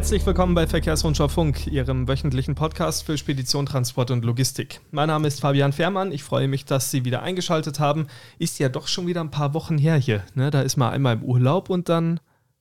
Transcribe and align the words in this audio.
Herzlich 0.00 0.24
willkommen 0.24 0.54
bei 0.54 0.66
Verkehrsrundschau 0.66 1.28
Funk, 1.28 1.66
Ihrem 1.66 2.08
wöchentlichen 2.08 2.54
Podcast 2.54 3.04
für 3.04 3.18
Spedition, 3.18 3.66
Transport 3.66 4.10
und 4.10 4.24
Logistik. 4.24 4.80
Mein 4.92 5.08
Name 5.08 5.28
ist 5.28 5.42
Fabian 5.42 5.74
Fährmann. 5.74 6.10
Ich 6.10 6.24
freue 6.24 6.48
mich, 6.48 6.64
dass 6.64 6.90
Sie 6.90 7.04
wieder 7.04 7.22
eingeschaltet 7.22 7.80
haben. 7.80 8.06
Ist 8.38 8.58
ja 8.58 8.70
doch 8.70 8.88
schon 8.88 9.06
wieder 9.06 9.20
ein 9.20 9.30
paar 9.30 9.52
Wochen 9.52 9.76
her 9.76 9.96
hier. 9.96 10.22
Ne? 10.34 10.50
Da 10.50 10.62
ist 10.62 10.78
man 10.78 10.90
einmal 10.90 11.16
im 11.16 11.22
Urlaub 11.22 11.68
und 11.68 11.90
dann 11.90 12.18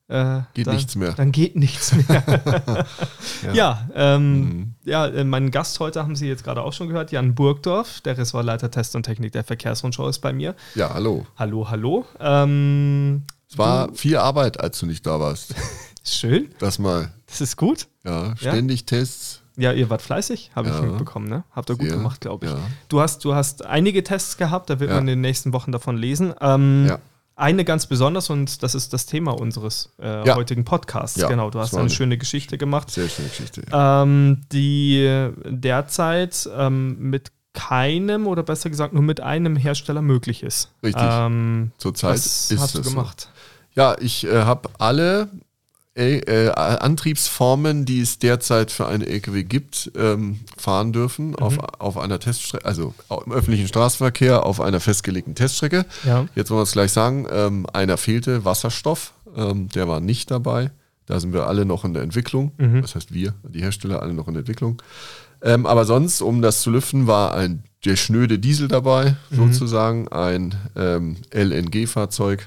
äh, 0.10 0.42
geht 0.54 0.68
dann, 0.68 0.76
nichts 0.76 0.98
mehr. 0.98 1.14
Dann 1.14 1.32
geht 1.32 1.56
nichts 1.56 1.96
mehr. 1.96 2.86
ja, 3.42 3.54
ja, 3.54 3.90
ähm, 3.96 4.40
mhm. 4.42 4.76
ja 4.84 5.08
äh, 5.08 5.24
mein 5.24 5.50
Gast 5.50 5.80
heute 5.80 6.04
haben 6.04 6.18
Sie 6.18 6.28
jetzt 6.28 6.44
gerade 6.44 6.62
auch 6.62 6.74
schon 6.74 6.90
gehört, 6.90 7.14
Jan 7.14 7.36
Burgdorf, 7.36 8.02
der 8.02 8.18
Ressortleiter 8.18 8.70
Test 8.70 8.98
und 8.98 9.04
Technik 9.04 9.32
der 9.32 9.46
Verkehrsrundschau 9.46 10.10
ist 10.10 10.20
bei 10.20 10.34
mir. 10.34 10.56
Ja, 10.76 10.94
hallo. 10.94 11.26
Hallo, 11.38 11.70
hallo. 11.70 12.06
Ähm, 12.20 13.24
es 13.50 13.58
war 13.58 13.88
du, 13.88 13.96
viel 13.96 14.18
Arbeit, 14.18 14.60
als 14.60 14.78
du 14.78 14.88
nicht 14.88 15.06
da 15.06 15.22
warst. 15.22 15.56
Schön. 16.04 16.50
Das 16.60 16.80
mal. 16.80 17.14
Das 17.30 17.42
ist 17.42 17.58
gut. 17.58 17.88
Ja, 18.04 18.36
ständig 18.38 18.82
ja? 18.82 18.86
Tests. 18.98 19.42
Ja, 19.60 19.74
ihr 19.74 19.90
wart 19.90 20.02
fleißig, 20.02 20.52
habe 20.56 20.70
ja. 20.70 20.76
ich 20.76 20.82
mitbekommen, 20.82 21.28
ne? 21.28 21.44
Habt 21.52 21.70
ihr 21.70 21.76
gut 21.76 21.88
Sehr, 21.88 21.98
gemacht, 21.98 22.22
glaube 22.22 22.46
ich. 22.46 22.52
Ja. 22.52 22.58
Du, 22.88 23.02
hast, 23.02 23.26
du 23.26 23.36
hast 23.36 23.66
einige 23.66 24.04
Tests 24.04 24.38
gehabt, 24.38 24.70
da 24.70 24.80
wird 24.80 24.90
man 24.90 25.00
in 25.00 25.08
den 25.08 25.22
nächsten 25.22 25.52
Wochen 25.52 25.74
davon 25.74 25.98
lesen. 25.98 26.34
Ähm, 26.40 26.86
ja. 26.88 27.00
Eine 27.36 27.66
ganz 27.66 27.86
besonders 27.86 28.30
und 28.30 28.64
das 28.64 28.74
ist 28.74 28.94
das 28.94 29.06
Thema 29.06 29.32
unseres 29.32 29.92
äh, 30.02 30.26
ja. 30.26 30.36
heutigen 30.36 30.64
Podcasts. 30.64 31.20
Ja, 31.20 31.28
genau, 31.28 31.50
du 31.50 31.60
hast 31.60 31.76
eine, 31.76 31.90
schöne 31.90 32.18
Geschichte 32.18 32.58
gemacht. 32.58 32.90
Sehr 32.90 33.10
schöne 33.10 33.30
Geschichte. 33.30 33.64
Ja. 33.70 34.04
Ähm, 34.04 34.42
die 34.52 35.30
derzeit 35.46 36.50
ähm, 36.56 36.98
mit 37.00 37.32
keinem 37.54 38.28
oder 38.28 38.44
besser 38.44 38.70
gesagt 38.70 38.94
nur 38.94 39.04
mit 39.04 39.22
einem 39.22 39.56
Hersteller 39.56 40.02
möglich 40.02 40.44
ist. 40.44 40.72
Richtig. 40.84 41.04
Ähm, 41.06 41.72
Zurzeit 41.78 42.16
ist 42.16 42.56
hast 42.58 42.76
du 42.76 42.82
gemacht? 42.82 43.30
So. 43.76 43.82
Ja, 43.82 43.96
ich 44.00 44.26
äh, 44.26 44.44
habe 44.44 44.70
alle 44.78 45.30
äh, 46.00 46.50
Antriebsformen, 46.52 47.86
die 47.86 48.02
es 48.02 48.20
derzeit 48.20 48.72
für 48.72 48.88
einen 48.88 49.04
LKW 49.04 49.44
gibt, 49.44 49.92
ähm, 49.98 50.40
fahren 50.58 50.94
dürfen 50.94 51.32
mhm. 51.32 51.36
auf, 51.36 51.58
auf 51.80 51.98
einer 51.98 52.20
Teststrecke, 52.20 52.66
also 52.66 52.94
im 53.26 53.32
öffentlichen 53.32 53.68
Straßenverkehr 53.68 54.46
auf 54.46 54.62
einer 54.62 54.80
festgelegten 54.80 55.36
Teststrecke. 55.36 55.86
Ja. 56.06 56.28
Jetzt 56.36 56.50
wollen 56.52 56.60
wir 56.60 56.64
es 56.64 56.72
gleich 56.72 56.92
sagen, 56.92 57.28
ähm, 57.32 57.66
einer 57.74 57.98
fehlte 57.98 58.46
Wasserstoff, 58.46 59.14
ähm, 59.36 59.70
der 59.70 59.88
war 59.88 60.00
nicht 60.00 60.32
dabei. 60.32 60.72
Da 61.06 61.20
sind 61.20 61.34
wir 61.34 61.48
alle 61.48 61.66
noch 61.66 61.86
in 61.86 61.94
der 61.94 62.04
Entwicklung. 62.04 62.54
Mhm. 62.58 62.82
Das 62.82 62.96
heißt 62.96 63.14
wir, 63.14 63.34
die 63.44 63.62
Hersteller, 63.62 64.02
alle 64.02 64.14
noch 64.14 64.28
in 64.28 64.36
der 64.36 64.42
Entwicklung. 64.42 64.82
Aber 65.42 65.86
sonst, 65.86 66.22
um 66.22 66.42
das 66.42 66.60
zu 66.60 66.70
lüften, 66.70 67.08
war 67.08 67.34
ein 67.34 67.64
der 67.86 67.96
schnöde 67.96 68.40
Diesel 68.40 68.68
dabei, 68.68 69.16
mhm. 69.30 69.36
sozusagen, 69.38 70.10
ein 70.10 70.54
LNG-Fahrzeug, 70.76 72.46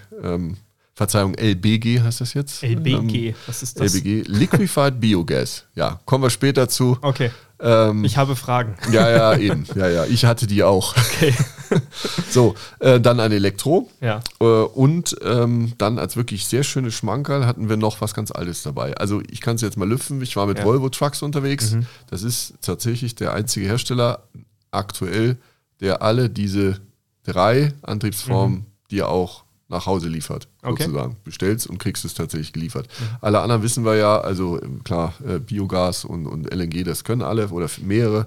Verzeihung, 0.94 1.34
LBG 1.34 2.00
heißt 2.00 2.20
das 2.20 2.34
jetzt? 2.34 2.62
LBG, 2.62 3.28
ähm, 3.28 3.34
was 3.46 3.62
ist 3.62 3.80
das? 3.80 3.94
LBG, 3.94 4.24
Liquefied 4.26 5.00
Biogas. 5.00 5.64
Ja, 5.74 6.00
kommen 6.04 6.24
wir 6.24 6.30
später 6.30 6.68
zu. 6.68 6.98
Okay. 7.00 7.30
Ähm, 7.60 8.04
ich 8.04 8.16
habe 8.16 8.36
Fragen. 8.36 8.74
Ja, 8.90 9.08
ja, 9.08 9.36
eben. 9.38 9.64
Ja, 9.74 9.88
ja, 9.88 10.04
ich 10.04 10.24
hatte 10.24 10.46
die 10.46 10.62
auch. 10.62 10.94
Okay. 10.96 11.34
so, 12.30 12.54
äh, 12.80 13.00
dann 13.00 13.20
ein 13.20 13.32
Elektro. 13.32 13.88
Ja. 14.00 14.20
Äh, 14.40 14.44
und 14.44 15.16
ähm, 15.24 15.72
dann 15.78 15.98
als 15.98 16.16
wirklich 16.16 16.44
sehr 16.46 16.64
schönes 16.64 16.94
Schmankerl 16.94 17.46
hatten 17.46 17.68
wir 17.68 17.76
noch 17.76 18.00
was 18.00 18.12
ganz 18.12 18.30
Altes 18.30 18.62
dabei. 18.62 18.94
Also 18.96 19.22
ich 19.30 19.40
kann 19.40 19.56
es 19.56 19.62
jetzt 19.62 19.78
mal 19.78 19.88
lüften. 19.88 20.20
Ich 20.20 20.36
war 20.36 20.46
mit 20.46 20.58
ja. 20.58 20.64
Volvo 20.64 20.88
Trucks 20.88 21.22
unterwegs. 21.22 21.70
Mhm. 21.70 21.86
Das 22.10 22.22
ist 22.22 22.54
tatsächlich 22.60 23.14
der 23.14 23.32
einzige 23.32 23.66
Hersteller 23.66 24.24
aktuell, 24.72 25.36
der 25.80 26.02
alle 26.02 26.28
diese 26.28 26.80
drei 27.22 27.72
Antriebsformen, 27.82 28.58
mhm. 28.58 28.66
die 28.90 29.02
auch 29.02 29.44
nach 29.68 29.86
Hause 29.86 30.08
liefert, 30.08 30.48
okay. 30.62 30.84
sozusagen. 30.84 31.16
Bestellst 31.24 31.66
und 31.66 31.78
kriegst 31.78 32.04
es 32.04 32.14
tatsächlich 32.14 32.52
geliefert. 32.52 32.86
Mhm. 32.86 33.16
Alle 33.20 33.40
anderen 33.40 33.62
wissen 33.62 33.84
wir 33.84 33.96
ja, 33.96 34.20
also 34.20 34.60
klar, 34.84 35.14
äh, 35.26 35.38
Biogas 35.38 36.04
und, 36.04 36.26
und 36.26 36.52
LNG, 36.52 36.84
das 36.84 37.04
können 37.04 37.22
alle 37.22 37.48
oder 37.48 37.68
mehrere. 37.82 38.26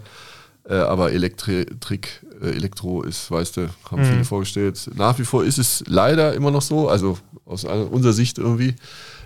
Äh, 0.67 0.75
aber 0.75 1.11
Elektrik, 1.11 2.23
äh, 2.41 2.49
Elektro 2.49 3.03
ist, 3.03 3.29
weißt 3.29 3.57
du, 3.57 3.69
haben 3.91 4.01
mhm. 4.01 4.05
viele 4.05 4.25
vorgestellt. 4.25 4.89
Nach 4.95 5.17
wie 5.19 5.25
vor 5.25 5.43
ist 5.43 5.59
es 5.59 5.83
leider 5.87 6.33
immer 6.33 6.51
noch 6.51 6.61
so, 6.61 6.89
also 6.89 7.17
aus 7.45 7.63
unserer 7.63 8.13
Sicht 8.13 8.37
irgendwie. 8.37 8.75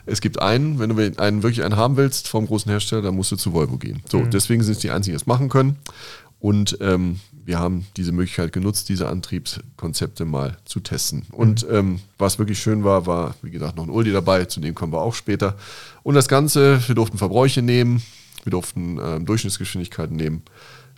Es 0.05 0.21
gibt 0.21 0.41
einen, 0.41 0.79
wenn 0.79 0.95
du 0.95 1.19
einen 1.19 1.43
wirklich 1.43 1.63
einen 1.63 1.77
haben 1.77 1.95
willst 1.95 2.27
vom 2.27 2.47
großen 2.47 2.69
Hersteller, 2.69 3.01
dann 3.01 3.15
musst 3.15 3.31
du 3.31 3.35
zu 3.35 3.53
Volvo 3.53 3.77
gehen. 3.77 4.01
So, 4.09 4.19
mhm. 4.19 4.31
deswegen 4.31 4.63
sind 4.63 4.73
es 4.73 4.79
die 4.79 4.91
einzigen, 4.91 5.15
die 5.15 5.21
es 5.21 5.27
machen 5.27 5.49
können. 5.49 5.77
Und 6.39 6.77
ähm, 6.81 7.19
wir 7.49 7.57
haben 7.57 7.87
diese 7.97 8.11
Möglichkeit 8.11 8.53
genutzt, 8.53 8.89
diese 8.89 9.09
Antriebskonzepte 9.09 10.23
mal 10.23 10.57
zu 10.65 10.81
testen. 10.81 11.25
Und 11.31 11.67
mhm. 11.67 11.75
ähm, 11.75 11.99
was 12.19 12.37
wirklich 12.37 12.59
schön 12.59 12.83
war, 12.83 13.07
war, 13.07 13.33
wie 13.41 13.49
gesagt, 13.49 13.75
noch 13.75 13.85
ein 13.85 13.89
Uldi 13.89 14.11
dabei, 14.11 14.45
zu 14.45 14.59
dem 14.59 14.75
kommen 14.75 14.93
wir 14.93 15.01
auch 15.01 15.15
später. 15.15 15.57
Und 16.03 16.13
das 16.13 16.27
Ganze, 16.27 16.79
wir 16.87 16.93
durften 16.93 17.17
Verbräuche 17.17 17.63
nehmen, 17.63 18.03
wir 18.43 18.51
durften 18.51 18.99
ähm, 19.03 19.25
Durchschnittsgeschwindigkeiten 19.25 20.15
nehmen, 20.15 20.43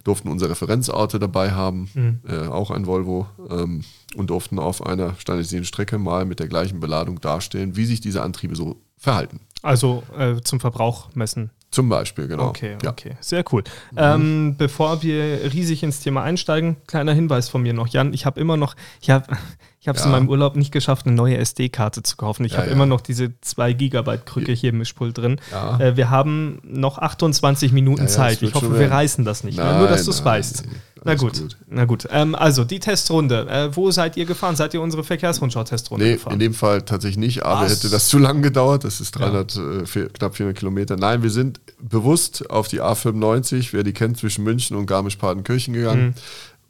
durften 0.03 0.27
unser 0.27 0.49
Referenzauto 0.49 1.19
dabei 1.19 1.51
haben, 1.51 1.89
mhm. 1.93 2.19
äh, 2.27 2.47
auch 2.47 2.69
ein 2.69 2.85
Volvo, 2.85 3.27
ähm, 3.49 3.85
und 4.17 4.29
durften 4.29 4.59
auf 4.59 4.85
einer 4.85 5.15
standardisierten 5.15 5.65
Strecke 5.65 5.99
mal 5.99 6.25
mit 6.25 6.41
der 6.41 6.49
gleichen 6.49 6.81
Beladung 6.81 7.21
darstellen, 7.21 7.77
wie 7.77 7.85
sich 7.85 8.01
diese 8.01 8.23
Antriebe 8.23 8.57
so 8.57 8.75
verhalten. 8.97 9.39
Also 9.61 10.03
äh, 10.17 10.41
zum 10.41 10.59
Verbrauch 10.59 11.15
messen. 11.15 11.49
Zum 11.71 11.87
Beispiel, 11.87 12.27
genau. 12.27 12.49
Okay, 12.49 12.75
ja. 12.83 12.89
okay. 12.89 13.11
Sehr 13.21 13.45
cool. 13.53 13.63
Mhm. 13.91 13.97
Ähm, 13.97 14.55
bevor 14.57 15.01
wir 15.03 15.53
riesig 15.53 15.83
ins 15.83 16.01
Thema 16.01 16.21
einsteigen, 16.21 16.75
kleiner 16.85 17.13
Hinweis 17.13 17.47
von 17.47 17.61
mir 17.61 17.73
noch. 17.73 17.87
Jan, 17.87 18.13
ich 18.13 18.25
habe 18.25 18.41
immer 18.41 18.57
noch, 18.57 18.75
ich 18.99 19.09
habe 19.09 19.25
ich 19.79 19.87
es 19.87 19.99
ja. 19.99 20.05
in 20.05 20.11
meinem 20.11 20.27
Urlaub 20.29 20.57
nicht 20.57 20.73
geschafft, 20.73 21.05
eine 21.05 21.15
neue 21.15 21.37
SD-Karte 21.37 22.03
zu 22.03 22.17
kaufen. 22.17 22.43
Ich 22.43 22.51
ja, 22.51 22.57
habe 22.59 22.67
ja. 22.67 22.73
immer 22.73 22.85
noch 22.85 22.99
diese 22.99 23.39
2 23.39 23.71
Gigabyte 23.71 24.25
Krücke 24.25 24.51
hier 24.51 24.71
im 24.71 24.79
Mischpult 24.79 25.17
drin. 25.17 25.39
Äh, 25.79 25.95
wir 25.95 26.09
haben 26.09 26.59
noch 26.63 26.97
28 26.97 27.71
Minuten 27.71 28.09
Zeit. 28.09 28.41
Ich 28.41 28.53
hoffe, 28.53 28.77
wir 28.77 28.91
reißen 28.91 29.23
das 29.23 29.45
nicht. 29.45 29.57
Nein, 29.57 29.79
Nur, 29.79 29.87
dass 29.87 30.03
du 30.03 30.11
es 30.11 30.25
weißt. 30.25 30.65
Na 31.03 31.15
gut, 31.15 31.39
gut, 31.39 31.57
na 31.67 31.85
gut. 31.85 32.07
Ähm, 32.11 32.35
also 32.35 32.63
die 32.63 32.79
Testrunde. 32.79 33.47
Äh, 33.49 33.75
wo 33.75 33.89
seid 33.89 34.17
ihr 34.17 34.25
gefahren? 34.25 34.55
Seid 34.55 34.75
ihr 34.75 34.81
unsere 34.81 35.03
Verkehrsrundschau-Testrunde 35.03 36.05
nee, 36.05 36.13
gefahren? 36.13 36.33
in 36.33 36.39
dem 36.39 36.53
Fall 36.53 36.83
tatsächlich 36.83 37.17
nicht. 37.17 37.43
Aber 37.43 37.61
Was? 37.61 37.71
hätte 37.71 37.89
das 37.89 38.07
zu 38.07 38.19
lang 38.19 38.43
gedauert. 38.43 38.83
Das 38.83 39.01
ist 39.01 39.11
300, 39.11 39.55
ja. 39.55 39.61
äh, 39.61 39.85
vier, 39.87 40.09
knapp 40.09 40.35
400 40.35 40.57
Kilometer. 40.57 40.97
Nein, 40.97 41.23
wir 41.23 41.31
sind 41.31 41.59
bewusst 41.79 42.49
auf 42.51 42.67
die 42.67 42.81
A95, 42.81 43.69
wer 43.71 43.83
die 43.83 43.93
kennt, 43.93 44.17
zwischen 44.17 44.43
München 44.43 44.77
und 44.77 44.85
Garmisch-Partenkirchen 44.85 45.73
gegangen. 45.73 46.07
Mhm. 46.07 46.13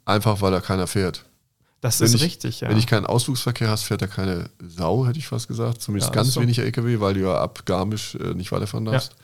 Einfach, 0.06 0.40
weil 0.40 0.50
da 0.50 0.60
keiner 0.60 0.86
fährt. 0.86 1.24
Das 1.82 2.00
wenn 2.00 2.06
ist 2.06 2.14
ich, 2.14 2.22
richtig, 2.22 2.60
ja. 2.60 2.70
Wenn 2.70 2.78
ich 2.78 2.86
keinen 2.86 3.06
Ausflugsverkehr 3.06 3.68
hast, 3.68 3.82
fährt 3.82 4.00
da 4.00 4.06
keine 4.06 4.48
Sau, 4.60 5.04
hätte 5.04 5.18
ich 5.18 5.26
fast 5.26 5.48
gesagt. 5.48 5.82
Zumindest 5.82 6.10
ja, 6.10 6.14
ganz 6.14 6.32
so. 6.32 6.40
wenig 6.40 6.58
LKW, 6.58 7.00
weil 7.00 7.14
du 7.14 7.20
ja 7.20 7.38
ab 7.38 7.66
Garmisch 7.66 8.14
äh, 8.14 8.34
nicht 8.34 8.52
weiterfahren 8.52 8.84
darfst. 8.86 9.16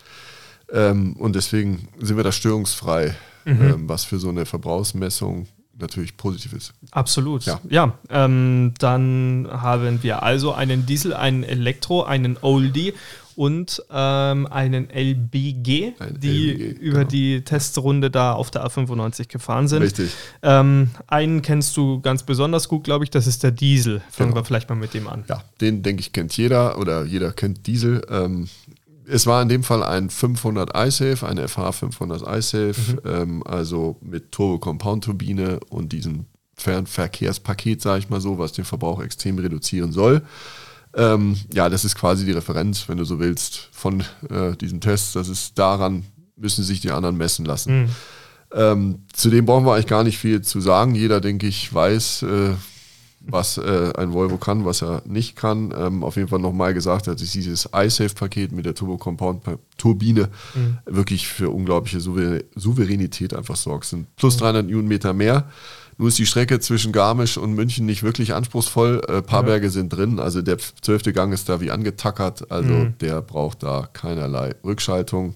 Ja. 0.73 0.91
Ähm, 0.91 1.15
und 1.17 1.35
deswegen 1.35 1.89
sind 1.99 2.17
wir 2.17 2.25
da 2.25 2.33
störungsfrei, 2.33 3.15
mhm. 3.48 3.62
ähm, 3.62 3.88
was 3.88 4.04
für 4.04 4.19
so 4.19 4.28
eine 4.28 4.47
Verbrauchsmessung 4.47 5.47
natürlich 5.78 6.16
positiv 6.16 6.53
ist. 6.53 6.75
Absolut. 6.91 7.44
Ja, 7.44 7.60
ja 7.69 7.98
ähm, 8.10 8.75
dann 8.78 9.48
haben 9.50 10.03
wir 10.03 10.22
also 10.22 10.53
einen 10.53 10.86
Diesel, 10.86 11.14
einen 11.14 11.44
Elektro, 11.44 12.03
einen 12.03 12.36
Oldie 12.41 12.94
und 13.36 13.84
ähm, 13.88 14.48
einen 14.48 14.91
LBG, 14.91 15.92
Ein 16.00 16.19
die 16.19 16.50
LBG, 16.50 16.81
über 16.81 16.98
genau. 16.98 17.09
die 17.09 17.42
Testrunde 17.42 18.10
da 18.10 18.32
auf 18.32 18.50
der 18.50 18.66
A95 18.66 19.28
gefahren 19.28 19.69
sind. 19.69 19.82
Richtig. 19.82 20.10
Ähm, 20.42 20.91
einen 21.06 21.41
kennst 21.42 21.76
du 21.76 22.00
ganz 22.00 22.25
besonders 22.25 22.69
gut, 22.69 22.82
glaube 22.82 23.04
ich, 23.04 23.10
das 23.10 23.28
ist 23.28 23.44
der 23.44 23.53
Diesel. 23.53 24.03
Fangen 24.10 24.30
genau. 24.30 24.41
wir 24.41 24.44
vielleicht 24.44 24.69
mal 24.69 24.75
mit 24.75 24.92
dem 24.92 25.06
an. 25.06 25.25
Ja, 25.28 25.44
den 25.60 25.84
denke 25.84 26.00
ich 26.00 26.12
kennt 26.12 26.36
jeder 26.36 26.78
oder 26.78 27.04
jeder 27.04 27.32
kennt 27.32 27.69
Diesel. 27.69 28.04
Ähm, 28.10 28.48
es 29.11 29.27
war 29.27 29.43
in 29.43 29.49
dem 29.49 29.63
Fall 29.63 29.83
ein 29.83 30.11
500 30.11 30.77
iSafe, 30.77 31.27
eine 31.27 31.49
FH 31.49 31.73
500 31.73 32.23
iSafe, 32.23 32.75
mhm. 32.93 33.01
ähm, 33.05 33.43
also 33.47 33.97
mit 34.01 34.33
Turbo-Compound-Turbine 34.33 35.61
und 35.71 35.93
diesem 35.93 36.27
Fernverkehrspaket, 36.57 37.81
sage 37.81 38.01
ich 38.01 38.11
mal 38.11 38.21
so, 38.21 38.39
was 38.39 38.53
den 38.53 38.65
Verbrauch 38.65 39.03
extrem 39.03 39.39
reduzieren 39.39 39.93
soll. 39.93 40.23
Ähm, 40.95 41.37
ja, 41.53 41.69
das 41.69 41.84
ist 41.84 41.95
quasi 41.95 42.25
die 42.25 42.33
Referenz, 42.33 42.89
wenn 42.89 42.99
du 42.99 43.05
so 43.05 43.19
willst, 43.19 43.69
von 43.72 44.03
äh, 44.31 44.57
diesem 44.57 44.81
Test. 44.81 45.15
Das 45.16 45.28
ist 45.28 45.59
daran, 45.59 46.04
müssen 46.37 46.65
sich 46.65 46.81
die 46.81 46.91
anderen 46.91 47.16
messen 47.16 47.45
lassen. 47.45 47.83
Mhm. 47.83 47.89
Ähm, 48.53 49.03
zudem 49.13 49.47
brauchen 49.47 49.66
wir 49.66 49.75
eigentlich 49.75 49.87
gar 49.87 50.04
nicht 50.04 50.19
viel 50.19 50.43
zu 50.43 50.61
sagen. 50.61 50.95
Jeder, 50.95 51.21
denke 51.21 51.47
ich, 51.47 51.72
weiß, 51.72 52.22
äh, 52.22 52.54
was 53.20 53.59
äh, 53.59 53.92
ein 53.97 54.12
Volvo 54.12 54.36
kann, 54.38 54.65
was 54.65 54.82
er 54.82 55.03
nicht 55.04 55.36
kann. 55.36 55.74
Ähm, 55.76 56.03
auf 56.03 56.16
jeden 56.16 56.28
Fall 56.28 56.38
nochmal 56.38 56.74
gesagt 56.74 57.09
hat, 57.09 57.20
dass 57.20 57.30
dieses 57.30 57.68
iSafe-Paket 57.74 58.53
mit 58.53 58.65
der 58.65 58.74
Turbo-Compound-Turbine 58.74 60.28
mhm. 60.54 60.78
wirklich 60.86 61.28
für 61.28 61.50
unglaubliche 61.50 62.00
Souveränität 62.00 63.34
einfach 63.34 63.56
sorgt. 63.56 63.86
Sind 63.86 64.15
plus 64.16 64.36
300 64.36 64.65
mhm. 64.65 64.70
Newtonmeter 64.70 65.12
mehr. 65.12 65.50
Nur 65.98 66.09
ist 66.09 66.18
die 66.18 66.26
Strecke 66.26 66.60
zwischen 66.60 66.92
Garmisch 66.92 67.36
und 67.36 67.54
München 67.54 67.84
nicht 67.84 68.04
wirklich 68.04 68.32
anspruchsvoll. 68.32 69.03
Ein 69.09 69.15
äh, 69.16 69.22
paar 69.22 69.42
ja. 69.42 69.47
Berge 69.47 69.70
sind 69.70 69.91
drin. 69.91 70.20
Also 70.20 70.41
der 70.42 70.59
zwölfte 70.59 71.12
Gang 71.12 71.32
ist 71.32 71.48
da 71.48 71.60
wie 71.60 71.72
angetackert. 71.72 72.50
Also 72.53 72.72
mhm. 72.72 72.94
der 73.00 73.20
braucht 73.20 73.65
da 73.65 73.88
keinerlei 73.92 74.54
Rückschaltung. 74.65 75.34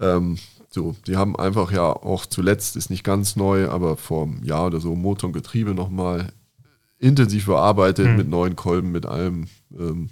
Ähm, 0.00 0.38
so, 0.70 0.96
die 1.06 1.16
haben 1.16 1.36
einfach 1.36 1.72
ja 1.72 1.84
auch 1.84 2.26
zuletzt, 2.26 2.76
ist 2.76 2.90
nicht 2.90 3.04
ganz 3.04 3.36
neu, 3.36 3.68
aber 3.68 3.96
vor 3.96 4.24
einem 4.24 4.44
Jahr 4.44 4.66
oder 4.66 4.80
so 4.80 4.94
Motor 4.94 5.28
und 5.28 5.32
Getriebe 5.32 5.74
nochmal 5.74 6.28
intensiv 6.98 7.46
bearbeitet 7.46 8.06
mhm. 8.06 8.16
mit 8.16 8.28
neuen 8.28 8.56
Kolben, 8.56 8.90
mit 8.90 9.06
allem. 9.06 9.46
Ähm, 9.78 10.10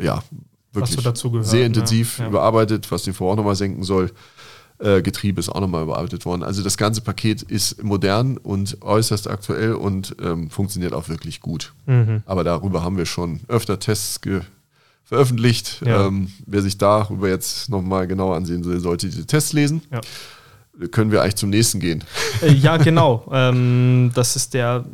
ja, 0.00 0.22
wirklich 0.72 0.98
so 1.14 1.42
sehr 1.42 1.66
intensiv 1.66 2.18
ja. 2.18 2.24
Ja. 2.24 2.30
überarbeitet, 2.30 2.90
was 2.90 3.02
den 3.02 3.14
Verbrauch 3.14 3.36
nochmal 3.36 3.56
senken 3.56 3.82
soll. 3.82 4.12
Äh, 4.78 5.02
Getriebe 5.02 5.40
ist 5.40 5.50
auch 5.50 5.60
nochmal 5.60 5.82
überarbeitet 5.82 6.24
worden. 6.24 6.42
Also 6.42 6.62
das 6.62 6.78
ganze 6.78 7.02
Paket 7.02 7.42
ist 7.42 7.82
modern 7.82 8.38
und 8.38 8.80
äußerst 8.80 9.28
aktuell 9.28 9.74
und 9.74 10.16
ähm, 10.22 10.48
funktioniert 10.48 10.94
auch 10.94 11.08
wirklich 11.08 11.40
gut. 11.40 11.72
Mhm. 11.86 12.22
Aber 12.24 12.44
darüber 12.44 12.82
haben 12.82 12.96
wir 12.96 13.06
schon 13.06 13.40
öfter 13.48 13.78
Tests 13.78 14.20
veröffentlicht. 15.04 15.82
Ja. 15.84 16.06
Ähm, 16.06 16.30
wer 16.46 16.62
sich 16.62 16.78
darüber 16.78 17.28
jetzt 17.28 17.68
nochmal 17.68 18.06
genauer 18.06 18.36
ansehen 18.36 18.64
will, 18.64 18.80
sollte 18.80 19.08
diese 19.08 19.26
Tests 19.26 19.52
lesen. 19.52 19.82
Ja. 19.90 20.00
Können 20.92 21.10
wir 21.10 21.20
eigentlich 21.20 21.36
zum 21.36 21.50
nächsten 21.50 21.78
gehen? 21.78 22.02
Äh, 22.40 22.52
ja, 22.52 22.78
genau. 22.78 23.28
ähm, 23.32 24.12
das 24.14 24.34
ist 24.36 24.54
der 24.54 24.86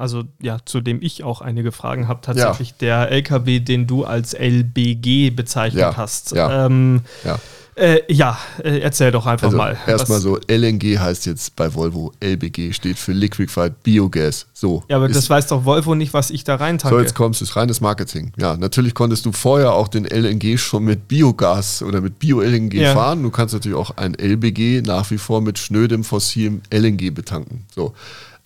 also 0.00 0.24
ja, 0.40 0.58
zu 0.64 0.80
dem 0.80 1.02
ich 1.02 1.22
auch 1.24 1.40
einige 1.40 1.72
Fragen 1.72 2.08
habe, 2.08 2.20
tatsächlich 2.22 2.70
ja. 2.70 3.06
der 3.06 3.10
LKW, 3.10 3.60
den 3.60 3.86
du 3.86 4.04
als 4.04 4.34
LBG 4.34 5.30
bezeichnet 5.30 5.80
ja. 5.80 5.96
hast. 5.96 6.32
Ja. 6.32 6.66
Ähm, 6.66 7.02
ja. 7.24 7.38
Äh, 7.80 8.00
ja, 8.12 8.38
äh, 8.62 8.80
erzähl 8.80 9.10
doch 9.10 9.26
einfach 9.26 9.46
also 9.46 9.56
mal. 9.56 9.76
Erstmal 9.86 10.20
so, 10.20 10.38
LNG 10.48 10.98
heißt 10.98 11.24
jetzt 11.24 11.56
bei 11.56 11.72
Volvo, 11.72 12.12
LBG 12.20 12.72
steht 12.72 12.98
für 12.98 13.12
Liquefied 13.12 13.82
Biogas. 13.82 14.46
So. 14.52 14.82
Ja, 14.88 14.96
aber 14.96 15.08
das 15.08 15.30
weiß 15.30 15.46
doch 15.46 15.64
Volvo 15.64 15.94
nicht, 15.94 16.12
was 16.12 16.30
ich 16.30 16.44
da 16.44 16.56
reintanke. 16.56 16.94
So, 16.94 17.00
jetzt 17.00 17.14
kommst 17.14 17.40
du, 17.40 17.44
ist 17.44 17.56
reines 17.56 17.80
Marketing. 17.80 18.32
Ja, 18.36 18.56
natürlich 18.56 18.92
konntest 18.92 19.24
du 19.24 19.32
vorher 19.32 19.72
auch 19.72 19.88
den 19.88 20.04
LNG 20.04 20.58
schon 20.58 20.84
mit 20.84 21.08
Biogas 21.08 21.82
oder 21.82 22.00
mit 22.02 22.18
Bio-LNG 22.18 22.74
ja. 22.74 22.92
fahren. 22.92 23.22
Du 23.22 23.30
kannst 23.30 23.54
natürlich 23.54 23.78
auch 23.78 23.96
ein 23.96 24.14
LBG 24.14 24.82
nach 24.82 25.10
wie 25.10 25.18
vor 25.18 25.40
mit 25.40 25.58
schnödem 25.58 26.04
fossilem 26.04 26.60
LNG 26.70 27.14
betanken. 27.14 27.64
So. 27.74 27.94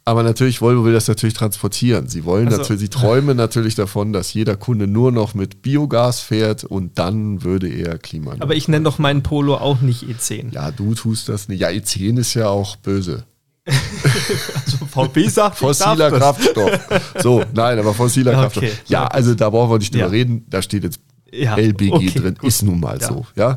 Aber 0.06 0.22
natürlich, 0.22 0.60
Volvo 0.60 0.84
will 0.84 0.92
das 0.92 1.08
natürlich 1.08 1.34
transportieren. 1.34 2.08
Sie 2.08 2.24
wollen 2.24 2.48
also, 2.48 2.58
natürlich, 2.58 2.80
sie 2.82 2.88
träumen 2.90 3.38
natürlich 3.38 3.74
davon, 3.74 4.12
dass 4.12 4.34
jeder 4.34 4.54
Kunde 4.54 4.86
nur 4.86 5.12
noch 5.12 5.32
mit 5.32 5.62
Biogas 5.62 6.20
fährt 6.20 6.64
und 6.64 6.98
dann 6.98 7.42
würde 7.42 7.68
er 7.68 7.96
Klima. 7.96 8.34
Aber 8.40 8.54
ich 8.54 8.68
nenne 8.68 8.84
doch 8.84 8.98
meinen 8.98 9.22
Polo 9.22 9.56
auch 9.56 9.80
nicht 9.80 10.02
E10. 10.02 10.52
Ja, 10.52 10.70
du 10.70 10.94
tust 10.94 11.30
das 11.30 11.48
nicht. 11.48 11.60
Ja, 11.60 11.68
E10 11.68 12.18
ist 12.18 12.34
ja 12.34 12.48
auch 12.48 12.76
böse. 12.76 13.24
also 13.66 14.84
VP 14.84 15.28
sagt 15.28 15.56
fossiler 15.56 16.10
Kraftstoff. 16.10 16.80
So, 17.22 17.42
nein, 17.54 17.78
aber 17.78 17.94
fossiler 17.94 18.32
okay, 18.32 18.40
Kraftstoff. 18.40 18.88
Ja, 18.88 19.06
also 19.06 19.34
da 19.34 19.48
brauchen 19.48 19.70
wir 19.70 19.78
nicht 19.78 19.94
drüber 19.94 20.04
ja. 20.04 20.10
reden. 20.10 20.44
Da 20.50 20.60
steht 20.60 20.84
jetzt 20.84 21.00
ja, 21.32 21.56
LBG 21.56 21.92
okay, 21.92 22.10
drin. 22.10 22.34
Gut. 22.34 22.48
Ist 22.48 22.62
nun 22.62 22.78
mal 22.78 22.98
ja. 23.00 23.08
so. 23.08 23.26
Ja. 23.36 23.56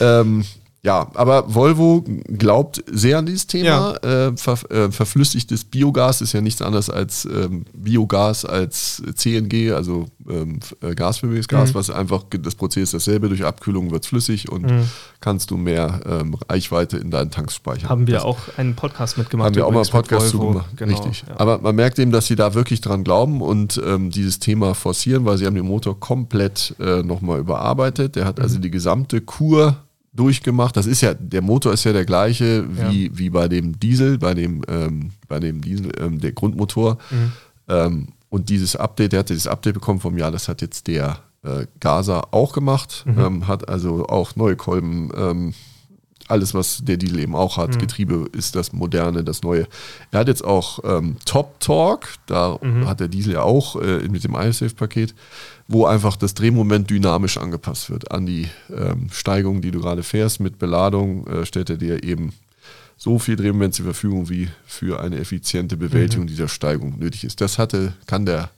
Ähm, 0.00 0.44
ja, 0.86 1.08
aber 1.14 1.52
Volvo 1.52 2.04
glaubt 2.28 2.84
sehr 2.86 3.18
an 3.18 3.26
dieses 3.26 3.48
Thema. 3.48 3.96
Ja. 4.04 4.28
Äh, 4.28 4.36
ver, 4.36 4.70
äh, 4.70 4.92
verflüssigtes 4.92 5.64
Biogas 5.64 6.20
ist 6.20 6.32
ja 6.32 6.40
nichts 6.40 6.62
anderes 6.62 6.88
als 6.88 7.24
ähm, 7.24 7.64
Biogas 7.74 8.44
als 8.44 9.02
CNG, 9.16 9.72
also 9.72 10.06
ähm, 10.30 10.60
äh, 10.82 10.94
gasförmiges 10.94 11.48
Gas, 11.48 11.70
mhm. 11.70 11.74
was 11.74 11.90
einfach 11.90 12.22
das 12.30 12.54
Prozess 12.54 12.84
ist 12.84 12.94
dasselbe. 12.94 13.28
Durch 13.28 13.44
Abkühlung 13.44 13.90
wird 13.90 14.04
es 14.04 14.08
flüssig 14.10 14.48
und 14.48 14.70
mhm. 14.70 14.88
kannst 15.18 15.50
du 15.50 15.56
mehr 15.56 16.02
ähm, 16.06 16.36
Reichweite 16.48 16.98
in 16.98 17.10
deinen 17.10 17.32
Tanks 17.32 17.56
speichern. 17.56 17.90
Haben 17.90 18.06
wir 18.06 18.14
das 18.14 18.22
auch 18.22 18.38
einen 18.56 18.76
Podcast 18.76 19.18
mitgemacht. 19.18 19.46
Haben 19.46 19.56
wir 19.56 19.66
auch 19.66 19.72
mal 19.72 19.80
einen 19.80 19.90
Podcast 19.90 20.28
zu 20.28 20.38
gemacht. 20.38 20.68
Genau, 20.76 20.92
Richtig. 20.92 21.24
Ja. 21.26 21.40
Aber 21.40 21.58
man 21.58 21.74
merkt 21.74 21.98
eben, 21.98 22.12
dass 22.12 22.28
sie 22.28 22.36
da 22.36 22.54
wirklich 22.54 22.80
dran 22.80 23.02
glauben 23.02 23.42
und 23.42 23.82
ähm, 23.84 24.10
dieses 24.10 24.38
Thema 24.38 24.76
forcieren, 24.76 25.24
weil 25.24 25.36
sie 25.36 25.46
haben 25.46 25.56
den 25.56 25.66
Motor 25.66 25.98
komplett 25.98 26.76
äh, 26.78 27.02
nochmal 27.02 27.40
überarbeitet. 27.40 28.14
Der 28.14 28.24
hat 28.24 28.38
mhm. 28.38 28.44
also 28.44 28.60
die 28.60 28.70
gesamte 28.70 29.20
Kur 29.20 29.82
durchgemacht. 30.16 30.76
Das 30.76 30.86
ist 30.86 31.02
ja, 31.02 31.14
der 31.14 31.42
Motor 31.42 31.72
ist 31.72 31.84
ja 31.84 31.92
der 31.92 32.04
gleiche 32.04 32.66
wie, 32.68 33.06
ja. 33.06 33.18
wie 33.18 33.30
bei 33.30 33.48
dem 33.48 33.78
Diesel, 33.78 34.18
bei 34.18 34.34
dem, 34.34 34.62
ähm, 34.68 35.10
bei 35.28 35.38
dem 35.38 35.60
Diesel, 35.60 35.92
ähm, 36.00 36.20
der 36.20 36.32
Grundmotor. 36.32 36.98
Mhm. 37.10 37.32
Ähm, 37.68 38.08
und 38.28 38.48
dieses 38.48 38.76
Update, 38.76 39.12
der 39.12 39.20
hatte 39.20 39.34
dieses 39.34 39.46
Update 39.46 39.74
bekommen 39.74 40.00
vom 40.00 40.18
Jahr, 40.18 40.30
das 40.30 40.48
hat 40.48 40.62
jetzt 40.62 40.86
der 40.86 41.18
äh, 41.42 41.66
Gaza 41.80 42.28
auch 42.32 42.52
gemacht, 42.52 43.04
mhm. 43.06 43.18
Ähm, 43.18 43.48
hat 43.48 43.68
also 43.68 44.06
auch 44.06 44.36
neue 44.36 44.56
Kolben, 44.56 45.10
ähm, 45.16 45.54
alles, 46.28 46.54
was 46.54 46.84
der 46.84 46.96
Diesel 46.96 47.20
eben 47.20 47.34
auch 47.34 47.56
hat. 47.56 47.74
Mhm. 47.74 47.78
Getriebe 47.78 48.28
ist 48.32 48.56
das 48.56 48.72
moderne, 48.72 49.24
das 49.24 49.42
neue. 49.42 49.66
Er 50.10 50.20
hat 50.20 50.28
jetzt 50.28 50.44
auch 50.44 50.80
ähm, 50.84 51.16
Top 51.24 51.60
Talk, 51.60 52.08
da 52.26 52.58
mhm. 52.60 52.86
hat 52.86 53.00
der 53.00 53.08
Diesel 53.08 53.34
ja 53.34 53.42
auch 53.42 53.76
äh, 53.76 54.08
mit 54.08 54.24
dem 54.24 54.34
iSafe-Paket 54.34 55.14
wo 55.68 55.86
einfach 55.86 56.16
das 56.16 56.34
Drehmoment 56.34 56.90
dynamisch 56.90 57.38
angepasst 57.38 57.90
wird 57.90 58.10
an 58.12 58.26
die 58.26 58.48
ähm, 58.70 59.08
Steigung, 59.10 59.60
die 59.60 59.70
du 59.70 59.80
gerade 59.80 60.02
fährst. 60.02 60.40
Mit 60.40 60.58
Beladung 60.58 61.26
äh, 61.26 61.46
stellt 61.46 61.70
er 61.70 61.76
dir 61.76 62.04
eben 62.04 62.32
so 62.96 63.18
viel 63.18 63.36
Drehmoment 63.36 63.74
zur 63.74 63.84
Verfügung, 63.84 64.28
wie 64.28 64.48
für 64.64 65.00
eine 65.00 65.18
effiziente 65.18 65.76
Bewältigung 65.76 66.24
mhm. 66.24 66.28
dieser 66.28 66.48
Steigung 66.48 66.98
nötig 66.98 67.24
ist. 67.24 67.40
Das 67.40 67.58
hatte, 67.58 67.94
kann 68.06 68.26
der 68.26 68.50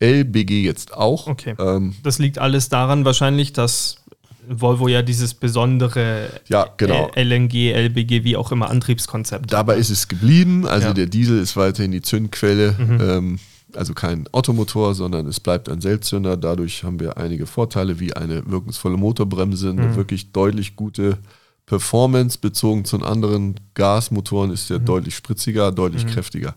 LBG 0.00 0.62
jetzt 0.62 0.94
auch. 0.94 1.26
Okay. 1.26 1.54
Ähm, 1.58 1.94
das 2.02 2.18
liegt 2.18 2.38
alles 2.38 2.68
daran 2.68 3.04
wahrscheinlich, 3.04 3.52
dass 3.52 4.01
Volvo 4.48 4.88
ja 4.88 5.02
dieses 5.02 5.34
besondere 5.34 6.28
ja, 6.48 6.68
genau. 6.76 7.10
LNG, 7.14 7.72
LBG, 7.72 8.24
wie 8.24 8.36
auch 8.36 8.52
immer 8.52 8.70
Antriebskonzept. 8.70 9.52
Dabei 9.52 9.76
ist 9.76 9.90
es 9.90 10.08
geblieben. 10.08 10.66
Also 10.66 10.88
ja. 10.88 10.94
der 10.94 11.06
Diesel 11.06 11.40
ist 11.40 11.56
weiterhin 11.56 11.92
die 11.92 12.02
Zündquelle. 12.02 12.74
Mhm. 12.78 13.00
Ähm, 13.00 13.38
also 13.74 13.94
kein 13.94 14.28
Ottomotor, 14.32 14.94
sondern 14.94 15.26
es 15.26 15.40
bleibt 15.40 15.68
ein 15.68 15.80
Selbstzünder. 15.80 16.36
Dadurch 16.36 16.84
haben 16.84 17.00
wir 17.00 17.16
einige 17.16 17.46
Vorteile, 17.46 18.00
wie 18.00 18.12
eine 18.12 18.50
wirkungsvolle 18.50 18.96
Motorbremse, 18.96 19.70
eine 19.70 19.88
mhm. 19.88 19.96
wirklich 19.96 20.32
deutlich 20.32 20.76
gute 20.76 21.18
Performance 21.66 22.38
bezogen 22.38 22.84
zu 22.84 23.00
anderen 23.02 23.58
Gasmotoren 23.74 24.50
ist 24.50 24.68
der 24.68 24.80
mhm. 24.80 24.84
deutlich 24.84 25.14
spritziger, 25.14 25.72
deutlich 25.72 26.04
mhm. 26.04 26.10
kräftiger. 26.10 26.54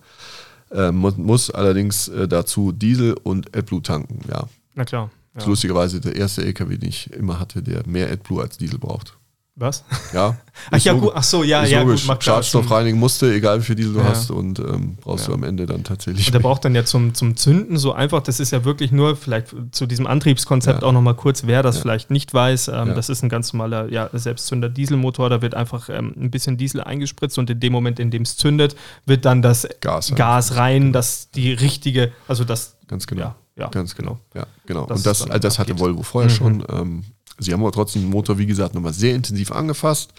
Äh, 0.72 0.92
man 0.92 1.14
muss 1.18 1.50
allerdings 1.52 2.08
äh, 2.08 2.28
dazu 2.28 2.72
Diesel 2.72 3.14
und 3.24 3.56
AdBlue 3.56 3.82
tanken, 3.82 4.20
ja. 4.30 4.48
Na 4.74 4.84
klar. 4.84 5.10
Ja. 5.36 5.46
Lustigerweise 5.46 6.00
der 6.00 6.16
erste 6.16 6.46
LKW, 6.46 6.78
den 6.78 6.90
ich 6.90 7.12
immer 7.12 7.40
hatte, 7.40 7.62
der 7.62 7.86
mehr 7.88 8.10
AdBlue 8.12 8.42
als 8.42 8.58
Diesel 8.58 8.80
braucht. 8.80 9.18
Was? 9.58 9.86
Ja. 10.14 10.38
Ach 10.72 10.80
ja, 10.80 10.92
gut. 10.92 11.14
Ach 11.16 11.24
so, 11.24 11.44
ja, 11.44 11.64
ja, 11.64 11.82
logisch. 11.82 12.06
gut. 12.08 12.22
Schadstoff 12.22 12.70
reinigen 12.70 13.00
musste, 13.00 13.34
egal 13.34 13.60
wie 13.62 13.64
viel 13.64 13.76
Diesel 13.76 13.94
du 13.94 14.00
ja. 14.00 14.06
hast 14.10 14.30
und 14.30 14.60
ähm, 14.60 14.98
brauchst 15.00 15.26
ja. 15.26 15.30
du 15.30 15.36
am 15.36 15.44
Ende 15.44 15.66
dann 15.66 15.86
tatsächlich. 15.86 16.28
Und 16.28 16.34
der 16.34 16.40
braucht 16.40 16.66
dann 16.66 16.76
ja 16.76 16.84
zum, 16.84 17.14
zum 17.14 17.38
Zünden 17.38 17.78
so 17.78 17.94
einfach, 17.94 18.22
das 18.22 18.42
ist 18.42 18.52
ja 18.52 18.66
wirklich 18.66 18.92
nur, 18.92 19.16
vielleicht 19.16 19.56
zu 19.72 19.86
diesem 19.86 20.08
Antriebskonzept 20.08 20.82
ja. 20.82 20.88
auch 20.88 20.92
nochmal 20.92 21.14
kurz, 21.14 21.46
wer 21.46 21.64
das 21.64 21.78
vielleicht 21.78 22.12
nicht 22.12 22.34
weiß, 22.34 22.68
ähm, 22.68 22.96
das 22.96 23.08
ist 23.08 23.24
ein 23.24 23.30
ganz 23.30 23.54
normaler 23.54 23.90
ja, 23.90 24.10
Selbstzünder 24.12 24.68
Dieselmotor, 24.68 25.30
da 25.30 25.42
wird 25.42 25.56
einfach 25.56 25.88
ähm, 25.88 26.14
ein 26.18 26.32
bisschen 26.32 26.58
Diesel 26.58 26.82
eingespritzt 26.82 27.38
und 27.38 27.50
in 27.50 27.60
dem 27.62 27.72
Moment, 27.72 28.00
in 28.00 28.12
dem 28.12 28.24
es 28.24 28.36
zündet, 28.36 28.76
wird 29.06 29.24
dann 29.24 29.42
das 29.42 29.68
Gas, 29.80 30.14
Gas 30.16 30.58
rein, 30.58 30.92
das 30.92 31.32
die 31.32 31.54
richtige, 31.54 32.12
also 32.28 32.44
das 32.44 32.76
Ganz 32.88 33.08
genau. 33.08 33.34
Ja, 33.58 33.70
Ganz 33.70 33.96
genau. 33.96 34.20
Ja, 34.34 34.46
genau. 34.66 34.86
Das 34.86 35.00
und 35.00 35.06
das, 35.06 35.26
das 35.42 35.60
hatte 35.60 35.80
Volvo 35.80 36.04
vorher 36.04 36.30
mhm. 36.30 36.36
schon. 36.36 37.06
Sie 37.38 37.54
haben 37.54 37.62
aber 37.62 37.72
trotzdem 37.72 38.04
den 38.04 38.12
Motor, 38.12 38.38
wie 38.38 38.46
gesagt, 38.46 38.76
nochmal 38.76 38.94
sehr 38.94 39.16
intensiv 39.16 39.52
angefasst. 39.52 40.12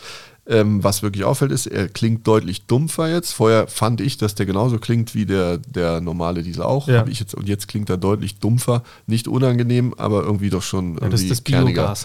Ähm, 0.49 0.85
was 0.85 1.03
wirklich 1.03 1.25
auffällt, 1.25 1.51
ist, 1.51 1.67
er 1.67 1.89
klingt 1.89 2.25
deutlich 2.27 2.67
dumpfer 2.67 3.11
jetzt. 3.11 3.33
Vorher 3.33 3.67
fand 3.67 4.01
ich, 4.01 4.17
dass 4.17 4.37
der 4.37 4.47
genauso 4.47 4.79
klingt 4.79 5.15
wie 5.15 5.27
der, 5.27 5.59
der 5.59 6.01
normale 6.01 6.45
Diesel 6.45 6.63
auch. 6.63 6.87
Ja. 6.87 7.05
Jetzt, 7.05 7.35
und 7.35 7.49
jetzt 7.49 7.67
klingt 7.67 7.91
er 7.91 7.97
deutlich 7.97 8.39
dumpfer. 8.39 8.85
Nicht 9.09 9.27
unangenehm, 9.27 9.93
aber 9.97 10.23
irgendwie 10.23 10.51
doch 10.51 10.63
schon 10.63 10.99
ja, 11.01 11.09
das 11.09 11.23
ist 11.23 11.31
das 11.33 11.45
kerniger. 11.45 11.97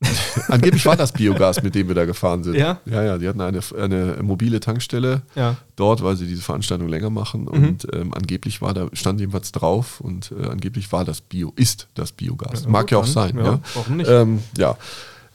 Angeblich 0.48 0.84
war 0.86 0.96
das 0.96 1.12
Biogas, 1.12 1.62
mit 1.62 1.74
dem 1.74 1.88
wir 1.88 1.94
da 1.94 2.04
gefahren 2.04 2.42
sind. 2.42 2.54
Ja? 2.54 2.80
Ja, 2.86 3.02
ja, 3.02 3.18
die 3.18 3.28
hatten 3.28 3.40
eine, 3.40 3.60
eine 3.78 4.22
mobile 4.22 4.60
Tankstelle 4.60 5.22
ja. 5.34 5.56
dort, 5.76 6.02
weil 6.02 6.16
sie 6.16 6.26
diese 6.26 6.42
Veranstaltung 6.42 6.88
länger 6.88 7.10
machen. 7.10 7.42
Mhm. 7.42 7.48
Und 7.48 7.86
ähm, 7.92 8.14
angeblich 8.14 8.62
war 8.62 8.72
da, 8.72 8.88
stand 8.92 9.20
jedenfalls 9.20 9.52
drauf 9.52 10.00
und 10.00 10.32
äh, 10.32 10.46
angeblich 10.46 10.90
war 10.92 11.04
das 11.04 11.20
Bio, 11.20 11.52
ist 11.56 11.88
das 11.94 12.12
Biogas. 12.12 12.64
Ja, 12.64 12.70
Mag 12.70 12.90
ja 12.90 12.98
auch 12.98 13.06
sein. 13.06 13.36
Ja. 13.36 13.60
Warum 13.74 13.96
nicht? 13.96 14.10
Ähm, 14.10 14.40
ja. 14.56 14.76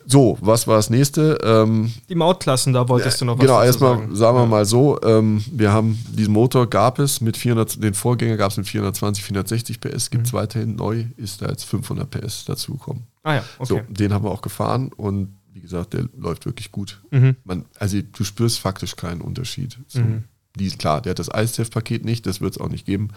So, 0.07 0.37
was 0.39 0.67
war 0.67 0.75
das 0.75 0.91
nächste? 0.91 1.39
Ähm, 1.43 1.91
die 2.09 2.15
Mautklassen, 2.15 2.73
da 2.73 2.87
wolltest 2.87 3.21
du 3.21 3.25
noch 3.25 3.37
was 3.37 3.45
Genau, 3.45 3.61
erstmal 3.61 3.97
sagen. 3.97 4.15
sagen 4.15 4.37
wir 4.37 4.45
mal 4.45 4.65
so, 4.65 5.01
ähm, 5.01 5.43
wir 5.51 5.71
haben 5.71 5.97
diesen 6.11 6.33
Motor 6.33 6.69
gab 6.69 6.99
es 6.99 7.21
mit 7.21 7.37
400, 7.37 7.83
den 7.83 7.95
Vorgänger 7.95 8.37
gab 8.37 8.51
es 8.51 8.57
mit 8.57 8.67
420, 8.67 9.23
460 9.23 9.81
PS, 9.81 10.11
gibt 10.11 10.27
es 10.27 10.33
mhm. 10.33 10.37
weiterhin 10.37 10.75
neu, 10.75 11.05
ist 11.17 11.41
da 11.41 11.49
jetzt 11.49 11.63
500 11.65 12.07
PS 12.09 12.45
dazugekommen. 12.45 13.03
Ah 13.25 13.35
ja, 13.35 13.45
okay. 13.57 13.65
So, 13.67 13.93
den 13.93 14.13
haben 14.13 14.23
wir 14.23 14.29
auch 14.29 14.43
gefahren 14.43 14.93
und 14.95 15.35
wie 15.51 15.61
gesagt, 15.61 15.93
der 15.93 16.07
läuft 16.15 16.45
wirklich 16.45 16.71
gut. 16.71 17.01
Mhm. 17.09 17.37
Man, 17.43 17.65
also 17.79 17.99
du 17.99 18.23
spürst 18.23 18.59
faktisch 18.59 18.95
keinen 18.95 19.21
Unterschied. 19.21 19.79
Mhm. 19.95 20.25
Diesel, 20.55 20.77
klar, 20.77 21.01
der 21.01 21.09
hat 21.11 21.19
das 21.19 21.29
ISTF-Paket 21.29 22.05
nicht, 22.05 22.27
das 22.27 22.39
wird 22.39 22.53
es 22.53 22.61
auch 22.61 22.69
nicht 22.69 22.85
geben, 22.85 23.09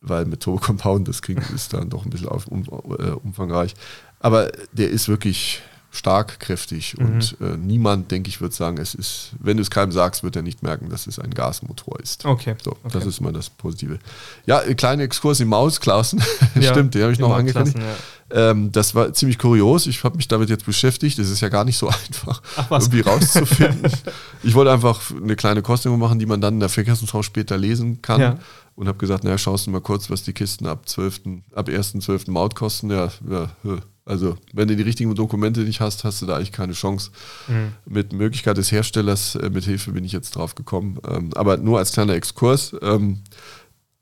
weil 0.00 0.24
mit 0.24 0.40
Turbo 0.40 0.64
Compound, 0.64 1.08
das 1.08 1.20
klingt, 1.20 1.48
ist 1.54 1.74
dann 1.74 1.90
doch 1.90 2.04
ein 2.06 2.10
bisschen 2.10 2.28
auf, 2.28 2.46
um, 2.46 2.62
äh, 2.62 3.10
umfangreich. 3.10 3.74
Aber 4.18 4.50
der 4.72 4.88
ist 4.88 5.08
wirklich 5.08 5.60
stark, 5.92 6.40
kräftig 6.40 6.96
mhm. 6.98 7.04
und 7.04 7.36
äh, 7.40 7.56
niemand, 7.58 8.10
denke 8.10 8.30
ich, 8.30 8.40
wird 8.40 8.54
sagen, 8.54 8.78
es 8.78 8.94
ist, 8.94 9.32
wenn 9.38 9.58
du 9.58 9.62
es 9.62 9.70
keinem 9.70 9.92
sagst, 9.92 10.24
wird 10.24 10.34
er 10.34 10.42
nicht 10.42 10.62
merken, 10.62 10.88
dass 10.88 11.06
es 11.06 11.18
ein 11.18 11.30
Gasmotor 11.30 12.00
ist. 12.00 12.24
Okay. 12.24 12.56
So, 12.62 12.70
okay. 12.70 12.90
das 12.92 13.04
ist 13.04 13.20
mal 13.20 13.32
das 13.32 13.50
Positive. 13.50 13.98
Ja, 14.46 14.60
ein 14.60 14.74
kleiner 14.74 15.02
Exkurs 15.02 15.38
in 15.40 15.48
Mausklassen. 15.48 16.22
Ja, 16.54 16.72
Stimmt, 16.72 16.94
den 16.94 17.02
habe 17.02 17.12
ich 17.12 17.18
noch 17.18 17.34
angekündigt. 17.34 17.78
Ja. 17.78 18.50
Ähm, 18.50 18.72
das 18.72 18.94
war 18.94 19.12
ziemlich 19.12 19.38
kurios. 19.38 19.86
Ich 19.86 20.04
habe 20.04 20.16
mich 20.16 20.28
damit 20.28 20.50
jetzt 20.50 20.66
beschäftigt. 20.66 21.18
Es 21.18 21.30
ist 21.30 21.40
ja 21.40 21.48
gar 21.48 21.64
nicht 21.64 21.78
so 21.78 21.88
einfach, 22.06 22.42
Ach, 22.56 22.70
irgendwie 22.70 23.00
rauszufinden. 23.00 23.90
ich 24.42 24.54
wollte 24.54 24.70
einfach 24.70 25.00
eine 25.10 25.36
kleine 25.36 25.62
Kostung 25.62 25.98
machen, 25.98 26.18
die 26.18 26.26
man 26.26 26.40
dann 26.40 26.54
in 26.54 26.60
der 26.60 26.68
Verkehrsumschau 26.68 27.22
später 27.22 27.56
lesen 27.56 28.02
kann. 28.02 28.20
Ja. 28.20 28.38
Und 28.74 28.88
habe 28.88 28.98
gesagt, 28.98 29.24
naja, 29.24 29.38
schaust 29.38 29.66
du 29.66 29.70
mal 29.70 29.80
kurz, 29.80 30.10
was 30.10 30.22
die 30.22 30.32
Kisten 30.32 30.66
ab 30.66 30.88
12., 30.88 31.20
ab 31.54 31.68
1.12. 31.68 32.30
Maut 32.30 32.54
kosten. 32.54 32.90
Ja, 32.90 33.10
ja 33.28 33.48
Also, 34.04 34.36
wenn 34.52 34.66
du 34.66 34.74
die 34.74 34.82
richtigen 34.82 35.14
Dokumente 35.14 35.60
nicht 35.60 35.80
hast, 35.80 36.02
hast 36.02 36.22
du 36.22 36.26
da 36.26 36.34
eigentlich 36.36 36.52
keine 36.52 36.72
Chance. 36.72 37.12
Mhm. 37.46 37.72
Mit 37.86 38.12
Möglichkeit 38.12 38.56
des 38.56 38.72
Herstellers, 38.72 39.36
äh, 39.36 39.48
mit 39.48 39.64
Hilfe 39.64 39.92
bin 39.92 40.04
ich 40.04 40.10
jetzt 40.12 40.32
drauf 40.32 40.56
gekommen. 40.56 40.98
Ähm, 41.08 41.30
aber 41.34 41.56
nur 41.56 41.78
als 41.78 41.92
kleiner 41.92 42.14
Exkurs. 42.14 42.74
Ähm, 42.82 43.20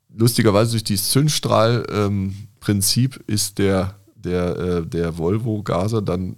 lustigerweise 0.09 0.71
durch 0.71 0.83
dieses 0.83 1.09
Zündstrahlprinzip 1.09 3.15
ähm, 3.15 3.23
ist 3.27 3.59
der, 3.59 3.95
der, 4.15 4.57
äh, 4.57 4.85
der 4.85 5.17
Volvo 5.17 5.61
Gaser 5.61 6.01
dann 6.01 6.37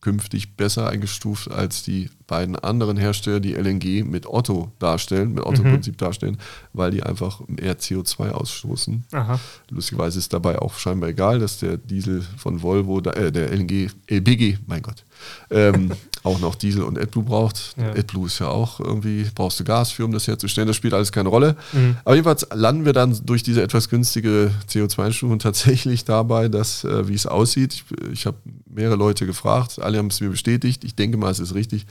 künftig 0.00 0.56
besser 0.56 0.88
eingestuft 0.88 1.50
als 1.50 1.82
die 1.82 2.08
beiden 2.32 2.56
anderen 2.56 2.96
Hersteller, 2.96 3.40
die 3.40 3.52
LNG 3.52 4.04
mit 4.04 4.26
Otto 4.26 4.72
darstellen, 4.78 5.34
mit 5.34 5.44
Otto-Prinzip 5.44 5.92
mhm. 5.92 5.98
darstellen, 5.98 6.38
weil 6.72 6.90
die 6.90 7.02
einfach 7.02 7.42
eher 7.58 7.78
CO2 7.78 8.30
ausstoßen. 8.30 9.04
Aha. 9.12 9.38
Lustigerweise 9.68 10.18
ist 10.18 10.32
dabei 10.32 10.58
auch 10.58 10.78
scheinbar 10.78 11.10
egal, 11.10 11.40
dass 11.40 11.58
der 11.58 11.76
Diesel 11.76 12.24
von 12.38 12.62
Volvo, 12.62 13.00
äh, 13.00 13.30
der 13.30 13.52
LNG, 13.52 13.90
LBG, 14.06 14.56
mein 14.66 14.80
Gott, 14.80 15.04
ähm, 15.50 15.92
auch 16.22 16.40
noch 16.40 16.54
Diesel 16.54 16.84
und 16.84 16.98
AdBlue 16.98 17.22
braucht. 17.22 17.74
Ja. 17.76 17.90
AdBlue 17.90 18.28
ist 18.28 18.38
ja 18.38 18.48
auch 18.48 18.80
irgendwie, 18.80 19.26
brauchst 19.34 19.60
du 19.60 19.64
Gas 19.64 19.90
für, 19.90 20.06
um 20.06 20.12
das 20.12 20.26
herzustellen. 20.26 20.68
Das 20.68 20.76
spielt 20.76 20.94
alles 20.94 21.12
keine 21.12 21.28
Rolle. 21.28 21.54
Mhm. 21.72 21.98
Aber 22.02 22.14
jedenfalls 22.14 22.46
landen 22.54 22.86
wir 22.86 22.94
dann 22.94 23.14
durch 23.26 23.42
diese 23.42 23.62
etwas 23.62 23.90
günstige 23.90 24.52
CO2-Einstufung 24.70 25.38
tatsächlich 25.38 26.06
dabei, 26.06 26.48
dass, 26.48 26.84
äh, 26.84 27.08
wie 27.08 27.14
es 27.14 27.26
aussieht, 27.26 27.74
ich, 27.74 27.84
ich 28.10 28.26
habe 28.26 28.38
mehrere 28.70 28.96
Leute 28.96 29.26
gefragt, 29.26 29.80
alle 29.82 29.98
haben 29.98 30.06
es 30.06 30.20
mir 30.22 30.30
bestätigt. 30.30 30.82
Ich 30.84 30.94
denke 30.94 31.18
mal, 31.18 31.30
es 31.30 31.40
ist 31.40 31.54
richtig. 31.54 31.86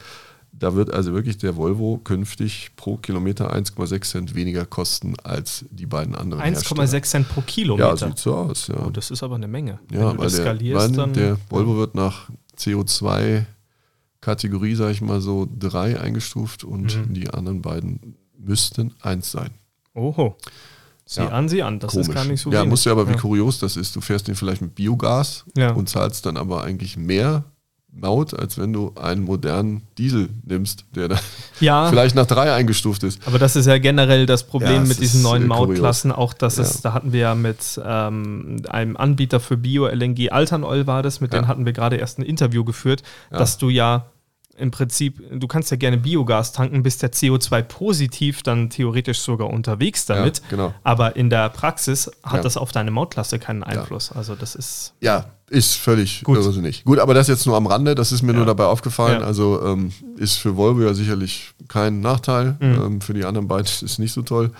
Da 0.61 0.75
wird 0.75 0.93
also 0.93 1.11
wirklich 1.11 1.39
der 1.39 1.57
Volvo 1.57 1.99
künftig 2.03 2.69
pro 2.75 2.95
Kilometer 2.95 3.51
1,6 3.51 4.01
Cent 4.03 4.35
weniger 4.35 4.63
kosten 4.63 5.15
als 5.23 5.65
die 5.71 5.87
beiden 5.87 6.13
anderen 6.13 6.43
1,6 6.43 7.01
Cent 7.01 7.29
pro 7.29 7.41
Kilometer? 7.41 7.89
Ja, 7.89 7.97
sieht 7.97 8.19
so 8.19 8.35
aus. 8.35 8.67
Ja. 8.67 8.75
Oh, 8.85 8.91
das 8.91 9.09
ist 9.09 9.23
aber 9.23 9.37
eine 9.37 9.47
Menge. 9.47 9.79
Ja, 9.91 10.11
Wenn 10.11 10.17
du 10.17 10.23
das 10.23 10.35
skalierst, 10.35 10.89
der, 10.91 10.95
dann, 10.95 11.13
der 11.13 11.37
Volvo 11.49 11.77
wird 11.77 11.95
nach 11.95 12.29
CO2 12.59 13.45
Kategorie, 14.21 14.75
sage 14.75 14.91
ich 14.91 15.01
mal 15.01 15.19
so, 15.19 15.47
drei 15.51 15.99
eingestuft 15.99 16.63
und 16.63 16.95
mhm. 16.95 17.13
die 17.15 17.31
anderen 17.31 17.63
beiden 17.63 18.17
müssten 18.37 18.93
eins 19.01 19.31
sein. 19.31 19.49
Oho. 19.95 20.37
Sieh 21.05 21.21
ja. 21.21 21.29
an, 21.29 21.49
sieh 21.49 21.63
an, 21.63 21.79
das 21.79 21.93
Komisch. 21.93 22.07
ist 22.07 22.13
gar 22.13 22.25
nicht 22.25 22.39
so 22.39 22.51
Ja, 22.51 22.59
wenig. 22.59 22.69
musst 22.69 22.85
du 22.85 22.91
aber, 22.91 23.07
wie 23.07 23.13
ja. 23.13 23.17
kurios 23.17 23.57
das 23.57 23.77
ist, 23.77 23.95
du 23.95 24.01
fährst 24.01 24.27
den 24.27 24.35
vielleicht 24.35 24.61
mit 24.61 24.75
Biogas 24.75 25.43
ja. 25.57 25.71
und 25.71 25.89
zahlst 25.89 26.23
dann 26.27 26.37
aber 26.37 26.63
eigentlich 26.63 26.97
mehr 26.97 27.45
Maut, 27.93 28.33
als 28.37 28.57
wenn 28.57 28.71
du 28.71 28.93
einen 28.95 29.23
modernen 29.23 29.81
Diesel 29.97 30.29
nimmst, 30.45 30.85
der 30.95 31.09
dann 31.09 31.19
ja, 31.59 31.87
vielleicht 31.89 32.15
nach 32.15 32.25
drei 32.25 32.53
eingestuft 32.53 33.03
ist. 33.03 33.25
Aber 33.27 33.37
das 33.37 33.55
ist 33.55 33.65
ja 33.65 33.77
generell 33.79 34.25
das 34.25 34.43
Problem 34.43 34.83
ja, 34.83 34.87
mit 34.87 34.99
diesen 34.99 35.21
neuen 35.21 35.45
Mautklassen, 35.45 36.11
auch 36.11 36.33
dass 36.33 36.57
ja. 36.57 36.63
es, 36.63 36.81
da 36.81 36.93
hatten 36.93 37.11
wir 37.11 37.19
ja 37.19 37.35
mit 37.35 37.79
ähm, 37.83 38.61
einem 38.69 38.95
Anbieter 38.95 39.39
für 39.39 39.57
Bio-LNG, 39.57 40.29
Alternol 40.31 40.87
war 40.87 41.03
das, 41.03 41.19
mit 41.19 41.33
denen 41.33 41.47
hatten 41.47 41.65
wir 41.65 41.73
gerade 41.73 41.97
erst 41.97 42.19
ein 42.19 42.23
Interview 42.23 42.63
geführt, 42.63 43.03
dass 43.29 43.57
du 43.57 43.69
ja 43.69 44.10
im 44.57 44.71
Prinzip, 44.71 45.21
du 45.31 45.47
kannst 45.47 45.71
ja 45.71 45.77
gerne 45.77 45.97
Biogas 45.97 46.51
tanken, 46.51 46.83
bist 46.83 47.01
der 47.01 47.11
CO2 47.11 47.63
positiv, 47.63 48.43
dann 48.43 48.69
theoretisch 48.69 49.19
sogar 49.19 49.49
unterwegs 49.49 50.05
damit. 50.05 50.39
Ja, 50.39 50.43
genau. 50.49 50.73
Aber 50.83 51.15
in 51.15 51.29
der 51.29 51.49
Praxis 51.49 52.11
hat 52.23 52.35
ja. 52.35 52.41
das 52.41 52.57
auf 52.57 52.71
deine 52.71 52.91
Mautklasse 52.91 53.39
keinen 53.39 53.63
Einfluss. 53.63 54.09
Ja. 54.09 54.17
Also 54.17 54.35
das 54.35 54.55
ist. 54.55 54.93
Ja, 54.99 55.25
ist 55.49 55.75
völlig 55.75 56.23
Gut. 56.23 56.37
irrsinnig. 56.37 56.83
Gut, 56.83 56.99
aber 56.99 57.13
das 57.13 57.27
jetzt 57.27 57.45
nur 57.45 57.57
am 57.57 57.67
Rande, 57.67 57.95
das 57.95 58.11
ist 58.11 58.21
mir 58.21 58.33
nur 58.33 58.45
dabei 58.45 58.65
aufgefallen. 58.65 59.21
Also 59.23 59.61
ähm, 59.65 59.91
ist 60.17 60.37
für 60.37 60.55
Volvo 60.55 60.81
ja 60.81 60.93
sicherlich 60.93 61.51
kein 61.67 61.99
Nachteil. 61.99 62.55
Mhm. 62.59 62.81
Ähm, 62.85 63.01
für 63.01 63.13
die 63.13 63.25
anderen 63.25 63.47
beiden 63.47 63.65
ist 63.65 63.81
es 63.81 63.99
nicht 63.99 64.13
so 64.13 64.21
toll. 64.21 64.51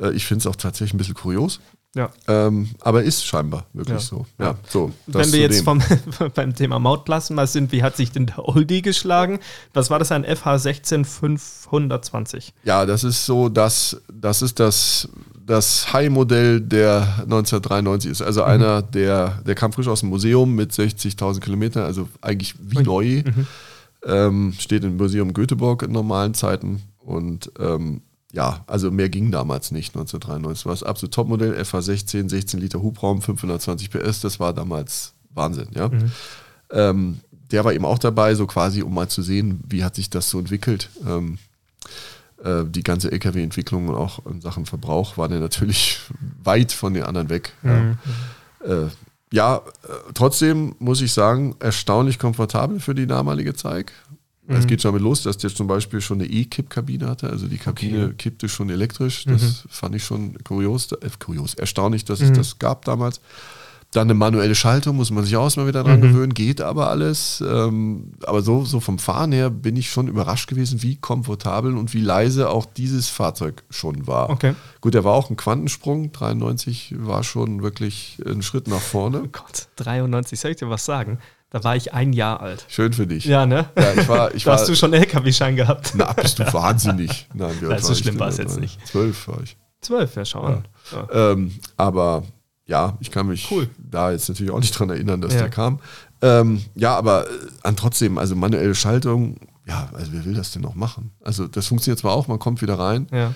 Äh, 0.00 0.12
ich 0.12 0.26
finde 0.26 0.40
es 0.40 0.46
auch 0.46 0.56
tatsächlich 0.56 0.94
ein 0.94 0.98
bisschen 0.98 1.14
kurios. 1.14 1.60
Ja. 1.96 2.10
Ähm, 2.28 2.68
aber 2.80 3.02
ist 3.02 3.26
scheinbar 3.26 3.66
wirklich 3.72 3.94
ja. 3.94 4.00
so. 4.00 4.26
Ja, 4.38 4.56
so. 4.68 4.92
Wenn 5.06 5.32
wir 5.32 5.40
jetzt 5.40 5.64
vom, 5.64 5.82
beim 6.34 6.54
Thema 6.54 6.78
Mautklassen 6.78 7.34
mal 7.34 7.48
sind, 7.48 7.72
wie 7.72 7.82
hat 7.82 7.96
sich 7.96 8.12
denn 8.12 8.26
der 8.26 8.46
Oldie 8.48 8.80
geschlagen? 8.80 9.40
Was 9.74 9.90
war 9.90 9.98
das, 9.98 10.12
ein 10.12 10.24
FH16 10.24 11.04
520? 11.04 12.54
Ja, 12.62 12.86
das 12.86 13.02
ist 13.02 13.26
so, 13.26 13.48
dass 13.48 14.00
das 14.12 14.40
ist 14.40 14.60
das, 14.60 15.08
das 15.44 15.92
High-Modell 15.92 16.60
der 16.60 17.00
1993 17.22 18.10
ist. 18.12 18.22
Also 18.22 18.42
mhm. 18.42 18.48
einer, 18.48 18.82
der, 18.82 19.42
der 19.44 19.56
kam 19.56 19.72
frisch 19.72 19.88
aus 19.88 20.00
dem 20.00 20.10
Museum 20.10 20.54
mit 20.54 20.70
60.000 20.70 21.40
Kilometern, 21.40 21.84
also 21.84 22.08
eigentlich 22.20 22.54
wie 22.60 22.78
mhm. 22.78 22.84
neu. 22.84 23.22
Mhm. 23.24 23.46
Ähm, 24.02 24.54
steht 24.58 24.84
im 24.84 24.96
Museum 24.96 25.34
Göteborg 25.34 25.82
in 25.82 25.92
normalen 25.92 26.34
Zeiten 26.34 26.82
und 27.00 27.50
ähm, 27.58 28.00
ja, 28.32 28.64
also 28.66 28.90
mehr 28.90 29.08
ging 29.08 29.30
damals 29.30 29.70
nicht, 29.70 29.94
1993. 29.94 30.66
War 30.66 30.72
das 30.72 30.82
absolute 30.82 31.14
Topmodell, 31.14 31.54
FH16, 31.54 32.28
16 32.28 32.60
Liter 32.60 32.82
Hubraum, 32.82 33.22
520 33.22 33.90
PS, 33.90 34.20
das 34.20 34.40
war 34.40 34.52
damals 34.52 35.14
Wahnsinn, 35.30 35.68
ja. 35.74 35.88
Mhm. 35.88 36.12
Ähm, 36.70 37.20
der 37.50 37.64
war 37.64 37.72
eben 37.72 37.84
auch 37.84 37.98
dabei, 37.98 38.34
so 38.34 38.46
quasi, 38.46 38.82
um 38.82 38.94
mal 38.94 39.08
zu 39.08 39.22
sehen, 39.22 39.60
wie 39.66 39.82
hat 39.82 39.96
sich 39.96 40.10
das 40.10 40.30
so 40.30 40.38
entwickelt. 40.38 40.88
Ähm, 41.06 41.38
äh, 42.44 42.64
die 42.64 42.82
ganze 42.82 43.12
LKW-Entwicklung 43.12 43.88
und 43.88 43.96
auch 43.96 44.24
in 44.26 44.40
Sachen 44.40 44.66
Verbrauch 44.66 45.18
war 45.18 45.28
der 45.28 45.40
natürlich 45.40 46.00
weit 46.42 46.72
von 46.72 46.94
den 46.94 47.02
anderen 47.02 47.28
weg. 47.28 47.52
Mhm. 47.62 47.98
Ja, 48.64 48.72
äh, 48.72 48.88
ja 49.32 49.56
äh, 49.56 50.12
trotzdem 50.14 50.74
muss 50.78 51.00
ich 51.00 51.12
sagen, 51.12 51.56
erstaunlich 51.58 52.18
komfortabel 52.18 52.80
für 52.80 52.94
die 52.94 53.06
damalige 53.06 53.54
Zeit. 53.54 53.92
Mhm. 54.50 54.56
Es 54.56 54.66
geht 54.66 54.82
schon 54.82 54.90
damit 54.90 55.02
los, 55.02 55.22
dass 55.22 55.38
der 55.38 55.54
zum 55.54 55.66
Beispiel 55.66 56.00
schon 56.00 56.20
eine 56.20 56.28
E-Kipp-Kabine 56.28 57.08
hatte. 57.08 57.30
Also 57.30 57.46
die 57.46 57.58
Kabine 57.58 58.06
okay. 58.06 58.14
kippte 58.18 58.48
schon 58.48 58.68
elektrisch. 58.70 59.24
Das 59.24 59.42
mhm. 59.42 59.68
fand 59.68 59.94
ich 59.94 60.04
schon 60.04 60.36
kurios, 60.44 60.90
äh, 60.92 61.08
kurios, 61.18 61.54
erstaunlich, 61.54 62.04
dass 62.04 62.20
mhm. 62.20 62.26
es 62.26 62.32
das 62.32 62.58
gab 62.58 62.84
damals. 62.84 63.20
Dann 63.92 64.06
eine 64.06 64.14
manuelle 64.14 64.54
Schaltung, 64.54 64.94
muss 64.94 65.10
man 65.10 65.24
sich 65.24 65.36
auch 65.36 65.56
mal 65.56 65.66
wieder 65.66 65.82
dran 65.82 65.98
mhm. 65.98 66.02
gewöhnen, 66.02 66.34
geht 66.34 66.60
aber 66.60 66.90
alles. 66.90 67.42
Ähm, 67.44 68.12
aber 68.24 68.40
so, 68.40 68.64
so 68.64 68.78
vom 68.78 69.00
Fahren 69.00 69.32
her 69.32 69.50
bin 69.50 69.74
ich 69.74 69.90
schon 69.90 70.06
überrascht 70.06 70.48
gewesen, 70.48 70.82
wie 70.82 70.94
komfortabel 70.94 71.76
und 71.76 71.92
wie 71.92 72.00
leise 72.00 72.50
auch 72.50 72.66
dieses 72.66 73.08
Fahrzeug 73.08 73.64
schon 73.68 74.06
war. 74.06 74.30
Okay. 74.30 74.54
Gut, 74.80 74.94
er 74.94 75.02
war 75.02 75.14
auch 75.14 75.30
ein 75.30 75.36
Quantensprung, 75.36 76.12
93 76.12 76.94
war 76.98 77.24
schon 77.24 77.62
wirklich 77.62 78.22
ein 78.24 78.42
Schritt 78.42 78.68
nach 78.68 78.80
vorne. 78.80 79.22
Oh 79.24 79.28
Gott, 79.32 79.68
93, 79.76 80.38
soll 80.38 80.52
ich 80.52 80.58
dir 80.58 80.70
was 80.70 80.84
sagen? 80.84 81.18
Da 81.50 81.64
war 81.64 81.74
ich 81.74 81.92
ein 81.92 82.12
Jahr 82.12 82.40
alt. 82.40 82.64
Schön 82.68 82.92
für 82.92 83.08
dich. 83.08 83.24
Ja, 83.24 83.44
ne? 83.44 83.68
Ja, 83.76 83.92
ich 83.94 84.08
war, 84.08 84.34
ich 84.34 84.44
da 84.44 84.52
war, 84.52 84.58
hast 84.58 84.68
du 84.68 84.76
schon 84.76 84.94
einen 84.94 85.02
LKW-Schein 85.02 85.56
gehabt. 85.56 85.92
Na, 85.96 86.12
bist 86.12 86.38
du 86.38 86.52
wahnsinnig. 86.52 87.28
Nein, 87.34 87.54
wie 87.60 87.66
alt 87.66 87.84
so 87.84 87.94
schlimm 87.94 88.18
war 88.20 88.28
es 88.28 88.38
jetzt 88.38 88.60
nicht. 88.60 88.78
Zwölf 88.86 89.26
war 89.26 89.40
ich. 89.42 89.56
Zwölf, 89.80 90.14
ja, 90.14 90.24
schauen. 90.24 90.64
Ja. 90.92 91.08
Ja. 91.12 91.32
Ähm, 91.32 91.52
aber 91.76 92.22
ja, 92.66 92.96
ich 93.00 93.10
kann 93.10 93.26
mich 93.26 93.50
cool. 93.50 93.68
da 93.78 94.12
jetzt 94.12 94.28
natürlich 94.28 94.52
auch 94.52 94.60
nicht 94.60 94.78
dran 94.78 94.90
erinnern, 94.90 95.20
dass 95.20 95.32
der 95.32 95.48
kam. 95.48 95.80
Ähm, 96.22 96.62
ja, 96.76 96.96
aber 96.96 97.26
äh, 97.26 97.32
an 97.64 97.76
trotzdem, 97.76 98.16
also 98.18 98.36
manuelle 98.36 98.74
Schaltung, 98.76 99.36
ja, 99.66 99.88
also 99.92 100.12
wer 100.12 100.24
will 100.24 100.34
das 100.34 100.52
denn 100.52 100.62
noch 100.62 100.76
machen? 100.76 101.10
Also 101.24 101.48
das 101.48 101.66
funktioniert 101.66 101.98
zwar 101.98 102.12
auch, 102.12 102.28
man 102.28 102.38
kommt 102.38 102.62
wieder 102.62 102.78
rein, 102.78 103.08
ja. 103.10 103.34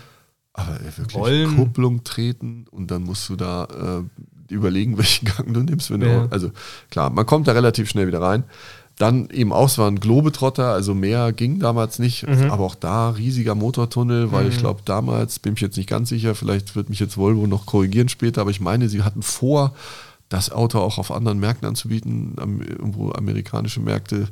aber 0.52 0.78
wirklich 0.96 1.16
Rollen. 1.16 1.56
Kupplung 1.56 2.04
treten 2.04 2.66
und 2.70 2.90
dann 2.90 3.02
musst 3.02 3.28
du 3.28 3.36
da 3.36 3.64
äh, 3.64 4.22
überlegen, 4.50 4.98
welchen 4.98 5.26
Gang 5.26 5.52
du 5.52 5.60
nimmst. 5.60 5.90
Wenn 5.90 6.02
ja. 6.02 6.26
du, 6.26 6.32
also 6.32 6.50
klar, 6.90 7.10
man 7.10 7.26
kommt 7.26 7.48
da 7.48 7.52
relativ 7.52 7.88
schnell 7.88 8.06
wieder 8.06 8.20
rein. 8.20 8.44
Dann 8.96 9.28
eben 9.30 9.52
auch, 9.52 9.66
es 9.66 9.76
war 9.76 9.90
ein 9.90 9.98
Globetrotter, 9.98 10.68
also 10.68 10.94
mehr 10.94 11.32
ging 11.32 11.58
damals 11.58 11.98
nicht, 11.98 12.28
mhm. 12.28 12.50
aber 12.52 12.62
auch 12.62 12.76
da 12.76 13.10
riesiger 13.10 13.56
Motortunnel, 13.56 14.30
weil 14.30 14.44
mhm. 14.44 14.50
ich 14.50 14.58
glaube, 14.58 14.82
damals, 14.84 15.40
bin 15.40 15.54
ich 15.54 15.60
jetzt 15.60 15.76
nicht 15.76 15.88
ganz 15.88 16.10
sicher, 16.10 16.36
vielleicht 16.36 16.76
wird 16.76 16.90
mich 16.90 17.00
jetzt 17.00 17.16
Volvo 17.16 17.48
noch 17.48 17.66
korrigieren 17.66 18.08
später, 18.08 18.42
aber 18.42 18.52
ich 18.52 18.60
meine, 18.60 18.88
sie 18.88 19.02
hatten 19.02 19.22
vor, 19.22 19.74
das 20.28 20.50
Auto 20.50 20.78
auch 20.78 20.98
auf 20.98 21.10
anderen 21.10 21.38
Märkten 21.38 21.68
anzubieten, 21.68 22.34
irgendwo 22.38 23.10
amerikanische 23.12 23.80
Märkte 23.80 24.28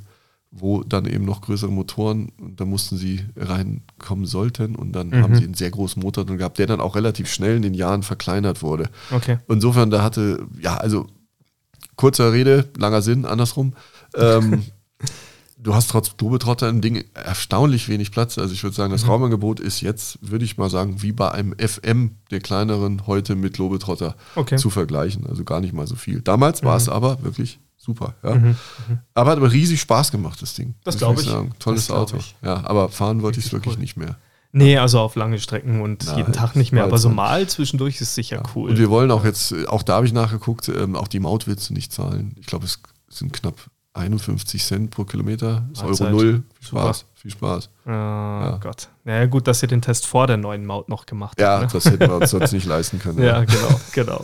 wo 0.52 0.82
dann 0.82 1.06
eben 1.06 1.24
noch 1.24 1.40
größere 1.40 1.70
Motoren, 1.70 2.30
und 2.38 2.60
da 2.60 2.66
mussten 2.66 2.98
sie 2.98 3.24
reinkommen 3.36 4.26
sollten 4.26 4.76
und 4.76 4.92
dann 4.92 5.08
mhm. 5.08 5.22
haben 5.22 5.34
sie 5.34 5.44
einen 5.44 5.54
sehr 5.54 5.70
großen 5.70 6.00
Motor 6.00 6.26
drin 6.26 6.36
gehabt, 6.36 6.58
der 6.58 6.66
dann 6.66 6.80
auch 6.80 6.94
relativ 6.94 7.32
schnell 7.32 7.56
in 7.56 7.62
den 7.62 7.74
Jahren 7.74 8.02
verkleinert 8.02 8.62
wurde. 8.62 8.90
Okay. 9.10 9.38
Insofern, 9.48 9.90
da 9.90 10.02
hatte, 10.02 10.46
ja, 10.60 10.76
also 10.76 11.06
kurzer 11.96 12.32
Rede, 12.32 12.68
langer 12.76 13.00
Sinn, 13.00 13.24
andersrum. 13.24 13.72
Ähm, 14.14 14.62
du 15.56 15.74
hast 15.74 15.88
trotz 15.88 16.18
Globetrotter 16.18 16.68
im 16.68 16.82
Ding 16.82 17.02
erstaunlich 17.14 17.88
wenig 17.88 18.10
Platz. 18.10 18.36
Also 18.36 18.52
ich 18.52 18.62
würde 18.62 18.76
sagen, 18.76 18.92
das 18.92 19.04
mhm. 19.04 19.10
Raumangebot 19.10 19.58
ist 19.58 19.80
jetzt, 19.80 20.18
würde 20.20 20.44
ich 20.44 20.58
mal 20.58 20.68
sagen, 20.68 21.00
wie 21.02 21.12
bei 21.12 21.30
einem 21.30 21.54
FM 21.58 22.16
der 22.30 22.40
kleineren 22.40 23.06
heute 23.06 23.36
mit 23.36 23.54
Globetrotter 23.54 24.16
okay. 24.34 24.56
zu 24.56 24.68
vergleichen. 24.68 25.26
Also 25.26 25.44
gar 25.44 25.60
nicht 25.60 25.72
mal 25.72 25.86
so 25.86 25.96
viel. 25.96 26.20
Damals 26.20 26.60
mhm. 26.60 26.66
war 26.66 26.76
es 26.76 26.90
aber 26.90 27.22
wirklich 27.22 27.58
super. 27.82 28.14
Ja. 28.22 28.34
Mhm, 28.34 28.56
mhm, 28.88 28.98
aber 29.14 29.30
hat 29.30 29.38
aber 29.38 29.52
riesig 29.52 29.80
Spaß 29.80 30.12
gemacht, 30.12 30.40
das 30.40 30.54
Ding. 30.54 30.74
Das 30.84 30.98
glaube 30.98 31.20
ich. 31.20 31.26
Sagen. 31.26 31.52
Tolles 31.58 31.90
Auto. 31.90 32.16
Ich. 32.16 32.36
Ja, 32.42 32.64
aber 32.64 32.88
fahren 32.88 33.22
wollte 33.22 33.40
ich 33.40 33.46
es 33.46 33.52
wirklich 33.52 33.74
cool. 33.74 33.80
nicht 33.80 33.96
mehr. 33.96 34.16
Nee, 34.52 34.76
also 34.76 35.00
auf 35.00 35.16
lange 35.16 35.38
Strecken 35.38 35.80
und 35.80 36.04
Nein, 36.06 36.18
jeden 36.18 36.32
Tag 36.32 36.56
nicht 36.56 36.72
mehr. 36.72 36.84
Aber 36.84 36.98
so 36.98 37.08
mal 37.08 37.48
zwischendurch 37.48 38.00
ist 38.00 38.14
sicher 38.14 38.36
ja. 38.36 38.42
cool. 38.54 38.70
Und 38.70 38.78
wir 38.78 38.90
wollen 38.90 39.10
auch 39.10 39.24
jetzt, 39.24 39.54
auch 39.66 39.82
da 39.82 39.94
habe 39.94 40.06
ich 40.06 40.12
nachgeguckt, 40.12 40.68
ähm, 40.68 40.94
auch 40.94 41.08
die 41.08 41.20
Maut 41.20 41.46
willst 41.46 41.70
du 41.70 41.74
nicht 41.74 41.90
zahlen. 41.90 42.36
Ich 42.38 42.46
glaube, 42.46 42.66
es 42.66 42.78
sind 43.08 43.32
knapp 43.32 43.54
51 43.94 44.64
Cent 44.64 44.90
pro 44.90 45.04
Kilometer. 45.04 45.66
Ist 45.72 45.82
Euro 45.82 46.10
null. 46.10 46.42
Viel 46.58 46.68
Spaß. 46.68 47.04
Viel 47.14 47.30
Spaß. 47.30 47.70
Oh 47.86 47.90
ja. 47.90 48.58
Gott. 48.60 48.88
Naja, 49.04 49.26
gut, 49.26 49.46
dass 49.46 49.62
ihr 49.62 49.68
den 49.68 49.82
Test 49.82 50.06
vor 50.06 50.26
der 50.26 50.38
neuen 50.38 50.64
Maut 50.64 50.88
noch 50.88 51.06
gemacht 51.06 51.32
habt. 51.32 51.40
Ja, 51.40 51.60
ne? 51.60 51.68
das 51.70 51.84
hätten 51.84 52.08
wir 52.08 52.16
uns 52.16 52.30
sonst 52.30 52.52
nicht 52.52 52.66
leisten 52.66 52.98
können. 52.98 53.18
Ja, 53.18 53.40
ja. 53.40 53.44
genau, 53.44 53.80
genau. 53.92 54.20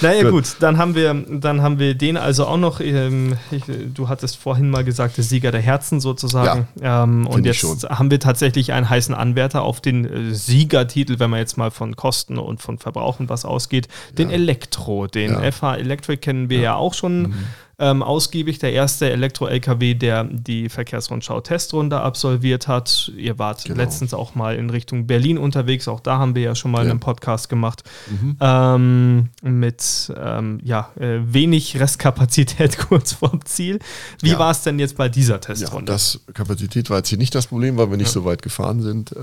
naja, 0.00 0.22
gut. 0.24 0.32
gut, 0.32 0.56
dann 0.60 0.78
haben 0.78 0.94
wir, 0.94 1.14
dann 1.14 1.62
haben 1.62 1.78
wir 1.78 1.94
den 1.94 2.16
also 2.16 2.46
auch 2.46 2.58
noch. 2.58 2.80
Ähm, 2.80 3.36
ich, 3.50 3.64
du 3.94 4.08
hattest 4.08 4.36
vorhin 4.36 4.68
mal 4.68 4.84
gesagt, 4.84 5.16
der 5.16 5.24
Sieger 5.24 5.50
der 5.50 5.60
Herzen 5.62 6.00
sozusagen. 6.00 6.68
Ja, 6.80 7.04
ähm, 7.04 7.26
und 7.26 7.46
jetzt 7.46 7.64
haben 7.88 8.10
wir 8.10 8.20
tatsächlich 8.20 8.72
einen 8.72 8.88
heißen 8.88 9.14
Anwärter 9.14 9.62
auf 9.62 9.80
den 9.80 10.04
äh, 10.04 10.34
Siegertitel, 10.34 11.18
wenn 11.18 11.30
man 11.30 11.40
jetzt 11.40 11.56
mal 11.56 11.70
von 11.70 11.96
Kosten 11.96 12.38
und 12.38 12.60
von 12.60 12.78
Verbrauchen 12.78 13.28
was 13.28 13.44
ausgeht. 13.44 13.88
Den. 14.18 14.30
Elektro, 14.36 15.06
den 15.06 15.34
FH 15.52 15.76
Electric 15.76 16.20
kennen 16.20 16.50
wir 16.50 16.60
ja, 16.60 16.74
auch 16.74 16.94
schon. 16.94 17.22
Mhm 17.22 17.44
ähm, 17.78 18.02
ausgiebig. 18.02 18.58
Der 18.58 18.72
erste 18.72 19.10
Elektro-LKW, 19.10 19.94
der 19.94 20.24
die 20.24 20.68
Verkehrsrundschau-Testrunde 20.68 22.00
absolviert 22.00 22.68
hat. 22.68 23.12
Ihr 23.16 23.38
wart 23.38 23.64
genau. 23.64 23.76
letztens 23.76 24.14
auch 24.14 24.34
mal 24.34 24.56
in 24.56 24.70
Richtung 24.70 25.06
Berlin 25.06 25.36
unterwegs. 25.36 25.86
Auch 25.86 26.00
da 26.00 26.18
haben 26.18 26.34
wir 26.34 26.42
ja 26.42 26.54
schon 26.54 26.70
mal 26.70 26.84
ja. 26.84 26.90
einen 26.90 27.00
Podcast 27.00 27.48
gemacht. 27.48 27.82
Mhm. 28.08 28.36
Ähm, 28.40 29.28
mit 29.42 30.12
ähm, 30.16 30.60
ja, 30.64 30.90
äh, 30.98 31.18
wenig 31.22 31.78
Restkapazität 31.78 32.78
kurz 32.88 33.12
vorm 33.12 33.44
Ziel. 33.44 33.78
Wie 34.22 34.30
ja. 34.30 34.38
war 34.38 34.50
es 34.50 34.62
denn 34.62 34.78
jetzt 34.78 34.96
bei 34.96 35.08
dieser 35.08 35.40
Testrunde? 35.40 35.92
Ja, 35.92 35.96
das 35.96 36.20
Kapazität 36.32 36.88
war 36.88 36.98
jetzt 36.98 37.08
hier 37.08 37.18
nicht 37.18 37.34
das 37.34 37.48
Problem, 37.48 37.76
weil 37.76 37.90
wir 37.90 37.98
nicht 37.98 38.10
so 38.10 38.24
weit 38.24 38.40
gefahren 38.42 38.80
sind. 38.80 39.14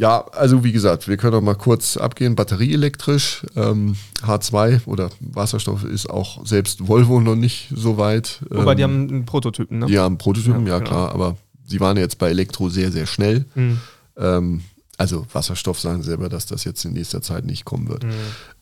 Ähm, 0.00 0.02
ja, 0.02 0.24
also 0.32 0.64
wie 0.64 0.72
gesagt, 0.72 1.08
wir 1.08 1.16
können 1.16 1.34
auch 1.34 1.42
mal 1.42 1.54
kurz 1.54 1.96
abgehen. 1.96 2.34
Batterieelektrisch, 2.34 3.46
ähm, 3.56 3.96
H2 4.22 4.86
oder 4.86 5.10
Wasserstoff 5.20 5.84
ist 5.84 6.08
auch 6.08 6.44
selbst 6.46 6.88
Volvo 6.88 7.20
noch 7.20 7.36
nicht 7.36 7.68
so 7.74 7.98
weit. 7.98 8.40
Wobei 8.48 8.72
ähm, 8.72 8.76
die 8.76 8.84
haben 8.84 9.08
einen 9.08 9.26
Prototypen, 9.26 9.78
ne? 9.78 9.86
Die 9.86 9.98
haben 9.98 10.18
Prototypen, 10.18 10.66
ja, 10.66 10.74
ja 10.74 10.78
genau. 10.78 10.90
klar, 10.90 11.12
aber 11.12 11.36
sie 11.66 11.80
waren 11.80 11.96
jetzt 11.96 12.18
bei 12.18 12.30
Elektro 12.30 12.68
sehr, 12.68 12.90
sehr 12.90 13.06
schnell. 13.06 13.44
Mhm. 13.54 13.80
Ähm, 14.16 14.62
also 15.00 15.26
Wasserstoff 15.32 15.80
sagen 15.80 16.02
selber, 16.02 16.28
dass 16.28 16.44
das 16.44 16.64
jetzt 16.64 16.84
in 16.84 16.92
nächster 16.92 17.22
Zeit 17.22 17.46
nicht 17.46 17.64
kommen 17.64 17.88
wird. 17.88 18.04
Mhm. 18.04 18.10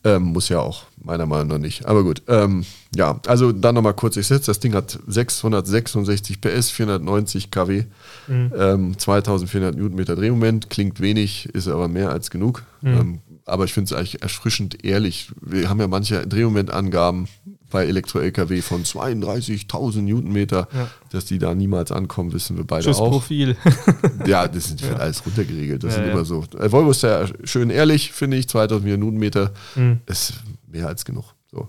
Ähm, 0.04 0.22
muss 0.22 0.48
ja 0.48 0.60
auch, 0.60 0.84
meiner 1.02 1.26
Meinung 1.26 1.48
nach 1.48 1.58
nicht. 1.58 1.84
Aber 1.86 2.04
gut, 2.04 2.22
ähm, 2.28 2.64
ja, 2.94 3.18
also 3.26 3.50
dann 3.50 3.74
nochmal 3.74 3.94
kurz, 3.94 4.16
ich 4.16 4.28
setze, 4.28 4.46
das 4.46 4.60
Ding 4.60 4.72
hat 4.72 5.00
666 5.08 6.40
PS, 6.40 6.70
490 6.70 7.50
kW, 7.50 7.86
mhm. 8.28 8.52
ähm, 8.56 8.96
2400 8.96 9.74
Newtonmeter 9.74 10.14
Drehmoment, 10.14 10.70
klingt 10.70 11.00
wenig, 11.00 11.46
ist 11.46 11.66
aber 11.66 11.88
mehr 11.88 12.10
als 12.10 12.30
genug. 12.30 12.62
Mhm. 12.82 12.88
Ähm, 12.88 13.18
aber 13.44 13.64
ich 13.64 13.72
finde 13.72 13.92
es 13.92 13.98
eigentlich 13.98 14.22
erfrischend 14.22 14.84
ehrlich. 14.84 15.32
Wir 15.40 15.68
haben 15.68 15.80
ja 15.80 15.88
manche 15.88 16.24
Drehmomentangaben 16.24 17.26
bei 17.70 17.86
Elektro-LKW 17.86 18.62
von 18.62 18.84
32.000 18.84 20.02
Newtonmeter, 20.02 20.68
ja. 20.72 20.88
dass 21.10 21.26
die 21.26 21.38
da 21.38 21.54
niemals 21.54 21.92
ankommen, 21.92 22.32
wissen 22.32 22.56
wir 22.56 22.64
beide 22.64 22.84
Tschüss 22.84 22.98
auch. 22.98 23.10
Profil. 23.10 23.56
ja, 24.26 24.48
das 24.48 24.68
ist 24.68 24.80
ja. 24.80 24.94
alles 24.94 25.24
runtergeregelt. 25.24 25.84
Das 25.84 25.96
ja, 25.96 26.02
sind 26.02 26.12
immer 26.12 26.24
so. 26.24 26.44
Äh, 26.58 26.72
Volvo 26.72 26.90
ist 26.90 27.02
ja 27.02 27.26
schön 27.44 27.70
ehrlich, 27.70 28.12
finde 28.12 28.36
ich. 28.36 28.48
2000 28.48 28.98
Newtonmeter 28.98 29.52
mhm. 29.74 30.00
ist 30.06 30.34
mehr 30.66 30.88
als 30.88 31.04
genug. 31.04 31.34
So. 31.50 31.68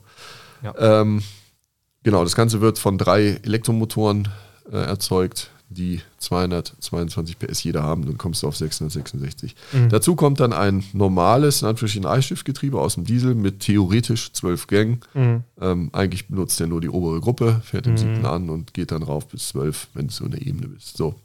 Ähm, 0.78 1.22
genau, 2.04 2.24
das 2.24 2.36
Ganze 2.36 2.62
wird 2.62 2.80
von 2.80 2.98
drei 2.98 3.40
Elektromotoren 3.44 4.28
äh, 4.72 4.78
erzeugt 4.78 5.52
die 5.70 6.02
222 6.18 7.38
PS 7.38 7.64
jeder 7.64 7.84
haben, 7.84 8.06
dann 8.06 8.18
kommst 8.18 8.44
du 8.44 8.48
auf 8.48 8.58
666. 8.58 9.56
Mhm. 9.72 9.90
Dazu 9.90 10.16
kommt 10.16 10.40
dann 10.40 10.52
ein 10.52 10.84
normales, 10.94 11.62
in 11.62 11.68
Anführungsstrichen 11.68 12.10
Eisstiftgetriebe 12.10 12.80
aus 12.80 12.96
dem 12.96 13.06
Diesel 13.06 13.36
mit 13.36 13.60
theoretisch 13.60 14.34
12 14.34 14.68
Gängen. 14.68 15.02
Mhm. 15.14 15.44
Ähm, 15.62 15.90
eigentlich 15.94 16.28
benutzt 16.28 16.60
er 16.60 16.68
nur 16.68 16.82
die 16.82 16.90
obere 16.90 17.22
Gruppe, 17.22 17.62
fährt 17.64 17.86
im 17.86 17.94
mhm. 17.94 17.98
siebten 17.98 18.26
an 18.26 18.50
und 18.50 18.74
geht 18.74 18.92
dann 18.92 19.04
rauf 19.04 19.28
bis 19.28 19.50
12, 19.50 19.90
wenn 19.94 20.08
du 20.08 20.26
in 20.26 20.32
der 20.32 20.42
Ebene 20.42 20.68
bist. 20.68 20.98
So. 20.98 21.16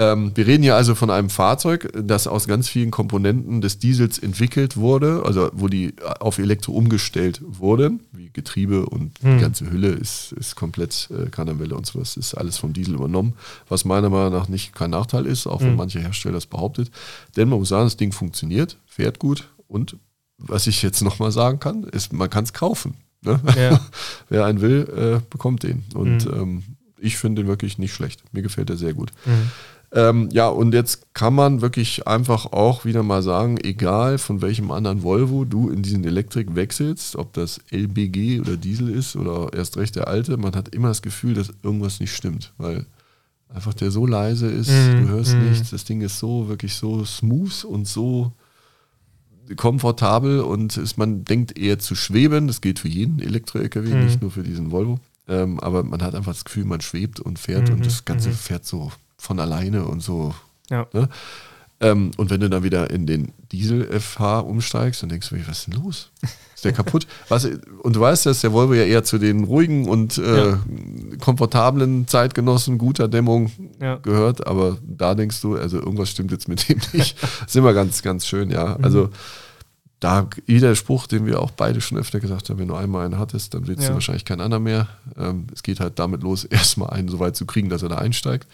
Ähm, 0.00 0.30
wir 0.36 0.46
reden 0.46 0.62
hier 0.62 0.76
also 0.76 0.94
von 0.94 1.10
einem 1.10 1.28
Fahrzeug, 1.28 1.90
das 1.92 2.28
aus 2.28 2.46
ganz 2.46 2.68
vielen 2.68 2.92
Komponenten 2.92 3.60
des 3.60 3.80
Diesels 3.80 4.18
entwickelt 4.18 4.76
wurde, 4.76 5.22
also 5.24 5.50
wo 5.52 5.66
die 5.66 5.94
auf 6.20 6.38
Elektro 6.38 6.72
umgestellt 6.72 7.40
wurden, 7.44 8.00
wie 8.12 8.30
Getriebe 8.32 8.86
und 8.86 9.18
hm. 9.20 9.36
die 9.36 9.42
ganze 9.42 9.70
Hülle 9.70 9.88
ist, 9.88 10.32
ist 10.32 10.54
komplett 10.54 11.08
äh, 11.10 11.28
Kanawelle 11.30 11.74
und 11.74 11.84
sowas, 11.84 12.16
ist 12.16 12.34
alles 12.34 12.58
vom 12.58 12.72
Diesel 12.72 12.94
übernommen, 12.94 13.34
was 13.68 13.84
meiner 13.84 14.08
Meinung 14.08 14.32
nach 14.32 14.48
nicht 14.48 14.72
kein 14.72 14.90
Nachteil 14.90 15.26
ist, 15.26 15.48
auch 15.48 15.60
wenn 15.60 15.70
hm. 15.70 15.76
manche 15.76 15.98
Hersteller 15.98 16.34
das 16.34 16.46
behauptet. 16.46 16.92
Denn 17.36 17.48
man 17.48 17.58
muss 17.58 17.70
sagen, 17.70 17.86
das 17.86 17.96
Ding 17.96 18.12
funktioniert, 18.12 18.78
fährt 18.86 19.18
gut 19.18 19.48
und 19.66 19.96
was 20.38 20.68
ich 20.68 20.82
jetzt 20.82 21.02
nochmal 21.02 21.32
sagen 21.32 21.58
kann, 21.58 21.82
ist, 21.82 22.12
man 22.12 22.30
kann 22.30 22.44
es 22.44 22.52
kaufen. 22.52 22.94
Ne? 23.22 23.40
Ja. 23.56 23.80
Wer 24.28 24.44
einen 24.44 24.60
will, 24.60 25.18
äh, 25.20 25.28
bekommt 25.28 25.64
den. 25.64 25.82
Und 25.94 26.22
hm. 26.22 26.34
ähm, 26.34 26.62
ich 27.00 27.16
finde 27.16 27.42
den 27.42 27.48
wirklich 27.48 27.78
nicht 27.78 27.92
schlecht. 27.92 28.22
Mir 28.32 28.42
gefällt 28.42 28.70
er 28.70 28.76
sehr 28.76 28.94
gut. 28.94 29.10
Mhm. 29.24 29.50
Ähm, 29.90 30.28
ja, 30.32 30.48
und 30.48 30.74
jetzt 30.74 31.14
kann 31.14 31.34
man 31.34 31.62
wirklich 31.62 32.06
einfach 32.06 32.52
auch 32.52 32.84
wieder 32.84 33.02
mal 33.02 33.22
sagen, 33.22 33.56
egal 33.62 34.18
von 34.18 34.42
welchem 34.42 34.70
anderen 34.70 35.02
Volvo 35.02 35.46
du 35.46 35.70
in 35.70 35.82
diesen 35.82 36.04
Elektrik 36.04 36.54
wechselst, 36.54 37.16
ob 37.16 37.32
das 37.32 37.60
LBG 37.70 38.40
oder 38.40 38.58
Diesel 38.58 38.90
ist 38.90 39.16
oder 39.16 39.50
erst 39.54 39.78
recht 39.78 39.96
der 39.96 40.08
alte, 40.08 40.36
man 40.36 40.54
hat 40.54 40.74
immer 40.74 40.88
das 40.88 41.00
Gefühl, 41.00 41.34
dass 41.34 41.52
irgendwas 41.62 42.00
nicht 42.00 42.14
stimmt, 42.14 42.52
weil 42.58 42.84
einfach 43.48 43.72
der 43.72 43.90
so 43.90 44.04
leise 44.04 44.48
ist, 44.48 44.68
mm, 44.68 45.02
du 45.02 45.08
hörst 45.08 45.34
mm. 45.34 45.48
nichts, 45.48 45.70
das 45.70 45.84
Ding 45.84 46.02
ist 46.02 46.18
so 46.18 46.48
wirklich 46.48 46.74
so 46.74 47.06
smooth 47.06 47.64
und 47.64 47.88
so 47.88 48.32
komfortabel 49.56 50.40
und 50.40 50.76
ist, 50.76 50.98
man 50.98 51.24
denkt 51.24 51.58
eher 51.58 51.78
zu 51.78 51.94
schweben, 51.94 52.46
das 52.46 52.60
gilt 52.60 52.78
für 52.78 52.88
jeden 52.88 53.20
Elektro-LKW, 53.20 53.88
mm. 53.88 54.04
nicht 54.04 54.20
nur 54.20 54.30
für 54.30 54.42
diesen 54.42 54.70
Volvo, 54.70 55.00
ähm, 55.28 55.58
aber 55.60 55.82
man 55.82 56.02
hat 56.02 56.14
einfach 56.14 56.34
das 56.34 56.44
Gefühl, 56.44 56.66
man 56.66 56.82
schwebt 56.82 57.20
und 57.20 57.38
fährt 57.38 57.70
und 57.70 57.78
mhm, 57.78 57.84
das 57.84 58.04
Ganze 58.04 58.28
mhm. 58.28 58.34
fährt 58.34 58.66
so 58.66 58.92
von 59.18 59.38
alleine 59.40 59.84
und 59.84 60.02
so. 60.02 60.34
Ja. 60.70 60.86
Ne? 60.92 61.08
Ähm, 61.80 62.10
und 62.16 62.30
wenn 62.30 62.40
du 62.40 62.50
dann 62.50 62.64
wieder 62.64 62.90
in 62.90 63.06
den 63.06 63.32
Diesel-FH 63.52 64.40
umsteigst, 64.40 65.02
dann 65.02 65.10
denkst 65.10 65.28
du, 65.28 65.36
was 65.46 65.60
ist 65.60 65.66
denn 65.68 65.74
los? 65.74 66.10
Ist 66.54 66.64
der 66.64 66.72
kaputt? 66.72 67.06
Was, 67.28 67.44
und 67.44 67.94
du 67.94 68.00
weißt, 68.00 68.26
dass 68.26 68.40
der 68.40 68.52
Volvo 68.52 68.74
ja 68.74 68.82
eher 68.82 69.04
zu 69.04 69.18
den 69.18 69.44
ruhigen 69.44 69.88
und 69.88 70.18
äh, 70.18 70.48
ja. 70.50 70.58
komfortablen 71.20 72.08
Zeitgenossen 72.08 72.78
guter 72.78 73.06
Dämmung 73.06 73.52
ja. 73.80 73.94
gehört, 73.96 74.44
aber 74.44 74.78
da 74.82 75.14
denkst 75.14 75.40
du, 75.40 75.56
also 75.56 75.78
irgendwas 75.78 76.10
stimmt 76.10 76.32
jetzt 76.32 76.48
mit 76.48 76.68
dem 76.68 76.80
nicht. 76.92 77.22
das 77.22 77.46
ist 77.46 77.56
immer 77.56 77.72
ganz, 77.72 78.02
ganz 78.02 78.26
schön, 78.26 78.50
ja. 78.50 78.76
Mhm. 78.76 78.84
Also 78.84 79.10
da 80.00 80.28
jeder 80.46 80.74
Spruch, 80.74 81.06
den 81.06 81.26
wir 81.26 81.40
auch 81.40 81.52
beide 81.52 81.80
schon 81.80 81.98
öfter 81.98 82.18
gesagt 82.18 82.50
haben, 82.50 82.58
wenn 82.58 82.68
du 82.68 82.74
einmal 82.74 83.04
einen 83.04 83.18
hattest, 83.18 83.54
dann 83.54 83.68
willst 83.68 83.82
ja. 83.82 83.88
du 83.90 83.94
wahrscheinlich 83.94 84.24
keinen 84.24 84.40
anderen 84.40 84.64
mehr. 84.64 84.88
Ähm, 85.16 85.46
es 85.52 85.62
geht 85.62 85.78
halt 85.78 85.98
damit 86.00 86.22
los, 86.22 86.44
erstmal 86.50 86.90
einen 86.90 87.08
so 87.08 87.20
weit 87.20 87.36
zu 87.36 87.46
kriegen, 87.46 87.68
dass 87.68 87.84
er 87.84 87.88
da 87.88 87.98
einsteigt. 87.98 88.48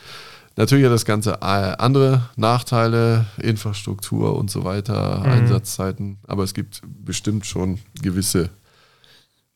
Natürlich 0.57 0.85
hat 0.85 0.93
das 0.93 1.05
Ganze 1.05 1.39
äh, 1.41 1.75
andere 1.79 2.29
Nachteile, 2.37 3.27
Infrastruktur 3.39 4.37
und 4.37 4.51
so 4.51 4.65
weiter, 4.65 5.21
mhm. 5.21 5.25
Einsatzzeiten, 5.25 6.19
aber 6.27 6.45
es 6.45 6.55
gibt 6.55 6.83
bestimmt 6.85 7.45
schon 7.45 7.81
gewisse 8.01 8.51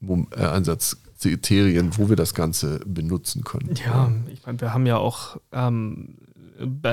äh, 0.03 0.45
Einsatzkriterien, 0.45 1.97
wo 1.97 2.09
wir 2.09 2.17
das 2.17 2.35
Ganze 2.35 2.81
benutzen 2.85 3.45
können. 3.45 3.75
Ja, 3.85 4.11
ich 4.33 4.45
meine, 4.45 4.61
wir 4.61 4.75
haben 4.75 4.87
ja 4.87 4.97
auch, 4.97 5.37
ähm, 5.53 6.17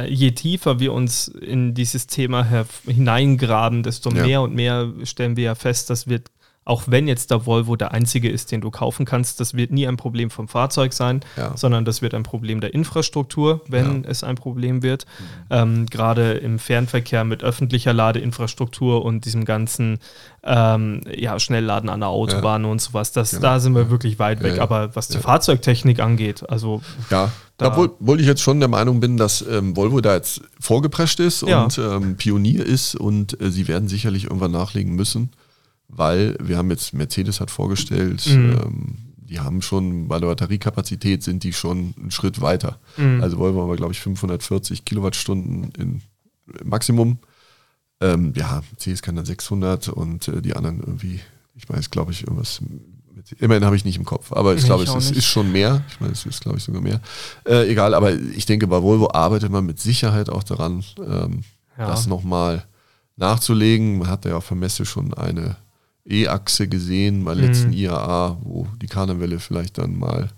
je 0.08 0.32
tiefer 0.32 0.80
wir 0.80 0.94
uns 0.94 1.28
in 1.28 1.74
dieses 1.74 2.06
Thema 2.06 2.66
hineingraben, 2.86 3.82
desto 3.82 4.12
ja. 4.12 4.24
mehr 4.24 4.42
und 4.44 4.54
mehr 4.54 4.94
stellen 5.04 5.36
wir 5.36 5.46
ja 5.46 5.56
fest, 5.56 5.90
dass 5.90 6.08
wir 6.08 6.22
auch 6.68 6.86
wenn 6.88 7.08
jetzt 7.08 7.30
der 7.30 7.46
Volvo 7.46 7.76
der 7.76 7.92
einzige 7.92 8.28
ist, 8.28 8.52
den 8.52 8.60
du 8.60 8.72
kaufen 8.72 9.06
kannst, 9.06 9.40
das 9.40 9.54
wird 9.54 9.72
nie 9.72 9.88
ein 9.88 9.98
Problem 9.98 10.32
vom 10.32 10.48
Fahrzeug 10.48 10.94
sein, 10.94 11.22
ja. 11.38 11.56
sondern 11.56 11.86
das 11.86 12.02
wird 12.02 12.16
ein 12.16 12.24
Problem 12.24 12.60
der 12.60 12.74
Infrastruktur, 12.74 13.62
wenn 13.68 14.04
ja. 14.04 14.10
es 14.10 14.24
ein 14.24 14.34
Problem 14.34 14.82
wird. 14.82 15.06
Mhm. 15.06 15.46
Ähm, 15.52 15.86
Gerade 15.86 16.34
im 16.34 16.58
Fernverkehr 16.58 17.24
mit 17.24 17.44
öffentlicher 17.44 17.94
Ladeinfrastruktur 17.94 19.06
und 19.06 19.26
diesem 19.26 19.46
ganzen 19.46 20.00
ähm, 20.44 21.02
ja, 21.16 21.40
Schnellladen 21.40 21.88
an 21.88 22.00
der 22.00 22.10
Autobahn 22.10 22.64
ja. 22.64 22.72
und 22.72 22.82
sowas, 22.82 23.12
das, 23.12 23.30
genau. 23.30 23.42
da 23.44 23.60
sind 23.60 23.76
wir 23.76 23.92
wirklich 23.92 24.18
weit 24.18 24.42
weg. 24.42 24.60
Aber 24.60 24.96
was 24.96 25.08
die 25.08 25.20
Fahrzeugtechnik 25.20 26.00
angeht, 26.00 26.50
also. 26.50 26.82
Ja, 27.12 27.32
da 27.58 27.68
obwohl, 27.68 27.92
obwohl 28.02 28.20
ich 28.20 28.26
jetzt 28.26 28.42
schon 28.42 28.60
der 28.60 28.70
Meinung 28.70 29.00
bin, 29.00 29.18
dass 29.18 29.46
ähm, 29.48 29.78
Volvo 29.78 30.02
da 30.02 30.16
jetzt 30.16 30.42
vorgeprescht 30.60 31.20
ist 31.20 31.44
und 31.44 31.78
ähm, 31.78 32.18
Pionier 32.18 32.66
ist 32.66 32.96
und 32.96 33.40
äh, 33.40 33.52
sie 33.52 33.68
werden 33.68 33.88
sicherlich 33.88 34.26
irgendwann 34.26 34.52
nachlegen 34.52 34.96
müssen 34.96 35.30
weil 35.96 36.36
wir 36.42 36.58
haben 36.58 36.70
jetzt, 36.70 36.94
Mercedes 36.94 37.40
hat 37.40 37.52
vorgestellt, 37.52 38.26
mhm. 38.28 38.60
ähm, 38.62 38.98
die 39.16 39.40
haben 39.40 39.62
schon, 39.62 40.08
bei 40.08 40.20
der 40.20 40.28
Batteriekapazität 40.28 41.24
sind 41.24 41.44
die 41.44 41.54
schon 41.54 41.94
einen 42.00 42.12
Schritt 42.12 42.42
weiter. 42.42 42.80
Mhm. 42.98 43.22
Also 43.24 43.38
wollen 43.38 43.56
wir 43.56 43.66
mal, 43.66 43.78
glaube 43.78 43.94
ich, 43.94 44.00
540 44.00 44.86
Kilowattstunden 44.86 45.72
in 45.78 46.02
Maximum. 46.64 47.18
Ähm, 48.02 48.34
ja, 48.36 48.62
Mercedes 48.72 49.02
kann 49.02 49.16
dann 49.16 49.26
600 49.26 49.90
und 49.90 50.28
äh, 50.28 50.42
die 50.42 50.56
anderen 50.56 50.80
irgendwie, 50.80 51.22
ich 51.56 51.68
weiß, 51.68 51.90
glaube 51.90 52.12
ich, 52.12 52.22
irgendwas 52.22 52.62
mit, 53.16 53.32
immerhin 53.42 53.66
habe 53.66 53.76
ich 53.76 53.86
nicht 53.86 53.98
im 53.98 54.06
Kopf, 54.06 54.32
aber 54.34 54.54
ich 54.54 54.62
nee, 54.62 54.68
glaube, 54.68 54.84
es 54.84 54.94
ist, 54.94 55.12
ist, 55.12 55.26
schon 55.26 55.52
mehr. 55.52 55.84
Ich 55.90 56.00
meine, 56.00 56.14
es 56.14 56.26
ist, 56.26 56.42
glaube 56.42 56.58
ich, 56.58 56.64
sogar 56.64 56.82
mehr. 56.82 57.00
Äh, 57.46 57.72
egal, 57.72 57.94
aber 57.94 58.14
ich 58.14 58.46
denke, 58.46 58.68
bei 58.68 58.82
Volvo 58.82 59.10
arbeitet 59.12 59.52
man 59.52 59.66
mit 59.66 59.80
Sicherheit 59.80 60.30
auch 60.30 60.44
daran, 60.44 60.84
ähm, 61.00 61.44
ja. 61.78 61.88
das 61.88 62.08
nochmal 62.08 62.66
nachzulegen. 63.16 64.00
Man 64.00 64.10
hat 64.10 64.26
ja 64.26 64.36
auf 64.36 64.50
der 64.50 64.58
Messe 64.58 64.86
schon 64.86 65.14
eine 65.14 65.56
E-Achse 66.08 66.68
gesehen 66.68 67.26
beim 67.26 67.40
letzten 67.40 67.70
mhm. 67.70 67.78
IAA, 67.78 68.38
wo 68.44 68.68
die 68.82 68.88
Karnevelle 68.88 69.40
vielleicht 69.40 69.78
dann 69.78 69.98
mal 69.98 70.30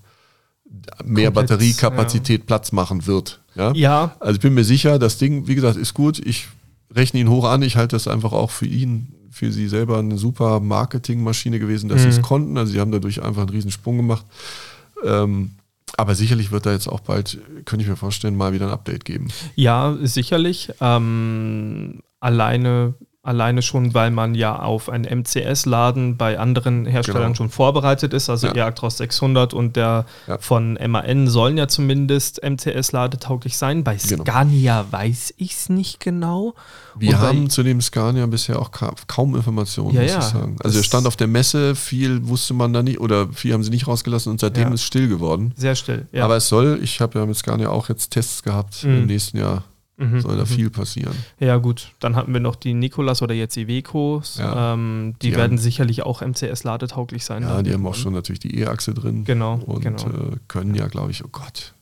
mehr 1.03 1.25
Komplett, 1.25 1.33
Batteriekapazität 1.33 2.45
Platz 2.45 2.71
machen 2.71 3.05
wird. 3.05 3.41
Ja? 3.55 3.71
Ja, 3.73 4.15
Also 4.19 4.35
ich 4.35 4.41
bin 4.41 4.53
mir 4.53 4.63
sicher, 4.63 4.99
das 4.99 5.17
Ding, 5.17 5.47
wie 5.47 5.55
gesagt, 5.55 5.77
ist 5.77 5.93
gut. 5.93 6.19
Ich 6.19 6.47
rechne 6.93 7.19
ihn 7.19 7.29
hoch 7.29 7.45
an. 7.45 7.61
Ich 7.61 7.75
halte 7.75 7.95
das 7.95 8.07
einfach 8.07 8.31
auch 8.31 8.51
für 8.51 8.65
ihn, 8.65 9.13
für 9.31 9.51
sie 9.51 9.67
selber 9.67 9.99
eine 9.99 10.17
super 10.17 10.59
Marketingmaschine 10.59 11.59
gewesen, 11.59 11.89
dass 11.89 12.03
sie 12.03 12.09
es 12.09 12.21
konnten. 12.21 12.57
Also 12.57 12.71
sie 12.73 12.79
haben 12.79 12.91
dadurch 12.91 13.21
einfach 13.21 13.41
einen 13.41 13.49
riesen 13.49 13.71
Sprung 13.71 13.97
gemacht. 13.97 14.25
Ähm, 15.03 15.51
aber 15.95 16.15
sicherlich 16.15 16.51
wird 16.51 16.65
da 16.65 16.71
jetzt 16.71 16.87
auch 16.87 16.99
bald, 16.99 17.39
könnte 17.65 17.83
ich 17.83 17.89
mir 17.89 17.95
vorstellen, 17.95 18.35
mal 18.35 18.53
wieder 18.53 18.67
ein 18.67 18.73
Update 18.73 19.05
geben. 19.05 19.29
Ja, 19.55 19.97
sicherlich. 20.01 20.71
Ähm, 20.81 22.01
alleine, 22.19 22.93
alleine 23.27 23.61
schon, 23.61 23.93
weil 23.93 24.09
man 24.11 24.33
ja 24.35 24.57
auf 24.59 24.89
einen 24.89 25.03
MCS-Laden 25.05 26.17
bei 26.17 26.39
anderen 26.39 26.85
Herstellern 26.85 27.23
Genau. 27.23 27.35
schon 27.35 27.49
vorbereitet 27.49 28.13
ist. 28.13 28.29
Also 28.29 28.47
Ja. 28.47 28.53
der 28.53 28.65
Actros 28.65 28.97
600 28.97 29.53
und 29.53 29.75
der 29.75 30.05
Ja. 30.27 30.37
von 30.39 30.77
MAN 30.87 31.27
sollen 31.27 31.57
ja 31.57 31.67
zumindest 31.67 32.41
MCS-ladetauglich 32.43 33.57
sein. 33.57 33.83
Bei 33.83 33.95
Genau. 33.95 34.23
Scania 34.23 34.85
weiß 34.89 35.33
ich 35.37 35.51
es 35.53 35.69
nicht 35.69 35.99
genau. 35.99 36.55
Wir 36.97 37.09
Und 37.11 37.19
haben 37.19 37.49
zu 37.49 37.63
dem 37.63 37.81
Scania 37.81 38.25
bisher 38.25 38.59
auch 38.59 38.71
ka 38.71 38.93
kaum 39.07 39.35
Informationen, 39.35 39.93
Ja, 39.95 40.01
muss 40.01 40.11
ich 40.13 40.21
sagen. 40.23 40.55
Also 40.63 40.77
er 40.79 40.83
stand 40.83 41.05
auf 41.05 41.15
der 41.15 41.27
Messe, 41.27 41.75
viel 41.75 42.27
wusste 42.27 42.53
man 42.53 42.73
da 42.73 42.81
nicht 42.81 42.99
oder 42.99 43.27
viel 43.33 43.53
haben 43.53 43.63
sie 43.63 43.69
nicht 43.69 43.87
rausgelassen 43.87 44.31
und 44.31 44.39
seitdem 44.39 44.73
ist 44.73 44.83
still 44.83 45.07
geworden. 45.07 45.53
Sehr 45.55 45.75
still. 45.75 46.07
Ja. 46.11 46.25
Aber 46.25 46.37
es 46.37 46.47
soll, 46.47 46.79
ich 46.81 47.01
habe 47.01 47.19
ja 47.19 47.25
mit 47.25 47.37
Scania 47.37 47.69
auch 47.69 47.89
jetzt 47.89 48.11
Tests 48.11 48.41
gehabt, 48.43 48.83
Mhm. 48.83 48.97
im 48.99 49.05
nächsten 49.07 49.37
Jahr 49.37 49.63
Mhm, 49.99 50.21
soll 50.21 50.37
da 50.37 50.43
mhm. 50.43 50.47
viel 50.47 50.69
passieren. 50.69 51.15
Ja, 51.39 51.57
gut. 51.57 51.89
Dann 51.99 52.15
hatten 52.15 52.31
wir 52.31 52.39
noch 52.39 52.55
die 52.55 52.73
Nikolas 52.75 53.21
oder 53.23 53.33
jetzt 53.33 53.57
Ivecos. 53.57 54.37
Ja. 54.37 54.73
Ähm, 54.73 55.15
die, 55.21 55.29
Die 55.31 55.35
werden 55.35 55.53
haben- 55.53 55.57
sicherlich 55.57 56.03
auch 56.03 56.21
MCS-ladetauglich 56.21 57.25
sein. 57.25 57.41
Ja, 57.43 57.61
die 57.63 57.73
haben 57.73 57.85
auch 57.87 57.95
schon 57.95 58.13
natürlich 58.13 58.39
die 58.39 58.59
E-Achse 58.59 58.93
drin. 58.93 59.23
Genau, 59.25 59.55
Und 59.65 59.81
genau. 59.81 59.97
Äh, 60.03 60.37
können 60.47 60.75
ja, 60.75 60.87
glaube 60.87 61.11
ich, 61.11 61.25
oh 61.25 61.29
Gott, 61.31 61.73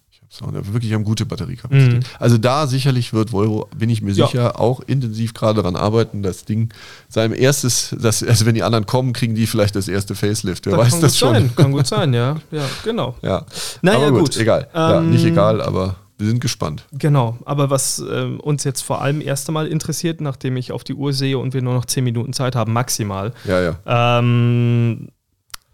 auch, 0.42 0.52
wirklich 0.52 0.92
haben 0.94 1.04
gute 1.04 1.26
Batteriekapazität. 1.26 2.04
Mhm. 2.04 2.10
Also 2.20 2.38
da 2.38 2.68
sicherlich 2.68 3.14
wird 3.14 3.32
Volvo, 3.32 3.68
bin 3.78 3.90
ich 3.90 4.02
mir 4.02 4.12
Ja. 4.14 4.28
sicher, 4.28 4.60
auch 4.60 4.82
intensiv 4.82 5.34
gerade 5.34 5.62
daran 5.62 5.76
arbeiten, 5.76 6.24
das 6.24 6.46
Ding 6.46 6.74
seinem 7.10 7.34
erstes, 7.34 7.96
das, 8.00 8.22
also 8.24 8.46
wenn 8.46 8.56
die 8.56 8.64
anderen 8.64 8.86
kommen, 8.86 9.14
kriegen 9.14 9.36
die 9.36 9.48
vielleicht 9.48 9.76
das 9.76 9.88
erste 9.88 10.16
Facelift. 10.16 10.66
Wer 10.66 10.76
Das 10.78 10.86
weiß 10.86 10.92
kann 10.94 11.02
das 11.02 11.12
gut 11.14 11.20
schon. 11.20 11.34
Sein. 11.34 11.56
Kann 11.56 11.72
gut 11.72 11.88
sein, 11.88 12.14
ja. 12.14 12.36
Ja, 12.52 12.66
genau. 12.84 13.16
Ja. 13.22 13.46
Naja, 13.82 14.08
aber 14.08 14.20
gut. 14.20 14.36
egal. 14.38 14.68
ja, 14.74 15.00
Ähm, 15.00 15.12
nicht 15.12 15.26
egal, 15.26 15.62
aber 15.62 15.96
wir 16.18 16.28
sind 16.28 16.40
gespannt. 16.40 16.86
Genau, 16.94 17.38
aber 17.46 17.70
was 17.70 18.00
ähm, 18.00 18.40
uns 18.40 18.64
jetzt 18.64 18.82
vor 18.82 19.02
allem 19.02 19.22
erst 19.22 19.48
einmal 19.50 19.68
interessiert, 19.68 20.22
nachdem 20.22 20.58
ich 20.58 20.72
auf 20.72 20.84
die 20.84 20.94
Uhr 20.94 21.14
sehe 21.14 21.38
und 21.38 21.54
wir 21.54 21.62
nur 21.62 21.74
noch 21.74 21.86
10 21.86 22.04
Minuten 22.04 22.34
Zeit 22.34 22.56
haben, 22.56 22.74
maximal. 22.74 23.34
Ja, 23.46 23.62
ja. 23.62 24.20
Ähm, 24.20 25.10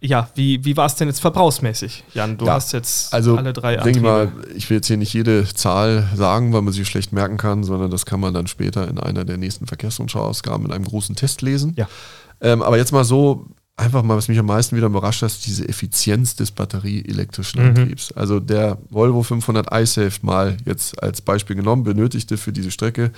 ja, 0.04 0.30
wie, 0.34 0.66
wie 0.66 0.76
war 0.76 0.88
es 0.88 0.96
denn 0.96 1.08
jetzt 1.08 1.22
verbrauchsmäßig? 1.22 2.04
Jan, 2.16 2.36
du 2.36 2.46
Ja, 2.46 2.54
hast 2.54 2.74
jetzt 2.74 3.14
Also, 3.14 3.38
alle 3.38 3.54
drei 3.54 3.76
denke 3.76 4.00
ich 4.00 4.04
mal, 4.04 4.32
ich 4.56 4.68
will 4.70 4.78
jetzt 4.78 4.88
hier 4.88 4.98
nicht 4.98 5.14
jede 5.14 5.46
Zahl 5.54 6.10
sagen, 6.16 6.54
weil 6.54 6.64
man 6.64 6.74
sie 6.74 6.86
schlecht 6.86 7.14
merken 7.14 7.38
kann, 7.38 7.64
sondern 7.64 7.92
das 7.92 8.08
kann 8.08 8.20
man 8.20 8.34
dann 8.34 8.48
später 8.48 8.88
in 8.88 8.98
einer 9.00 9.26
der 9.26 9.38
nächsten 9.38 9.68
Verkehrsrundschau-Ausgaben 9.68 10.66
in 10.66 10.72
einem 10.72 10.86
großen 10.86 11.16
Test 11.16 11.44
lesen. 11.44 11.74
Ja. 11.78 11.88
Ähm, 12.42 12.64
aber 12.64 12.78
jetzt 12.78 12.92
mal 12.92 13.04
so, 13.04 13.46
einfach 13.82 14.04
mal, 14.04 14.15
was 14.15 14.28
mich 14.28 14.39
am 14.39 14.46
meisten 14.46 14.76
wieder 14.78 14.88
überrascht 14.88 15.22
hat, 15.24 15.32
ist 15.32 15.46
diese 15.46 15.67
Effizienz 15.67 16.36
des 16.36 16.52
batterieelektrischen 16.52 17.62
Mhm. 17.62 17.67
Antriebs. 17.70 18.12
Also 18.13 18.39
der 18.39 18.78
Volvo 18.89 19.24
500 19.24 19.67
iSafe 19.74 20.20
mal 20.26 20.58
jetzt 20.65 21.02
als 21.02 21.22
Beispiel 21.22 21.56
genommen, 21.56 21.84
benötigte 21.84 22.38
für 22.38 22.52
diese 22.54 22.72
Strecke 22.72 23.12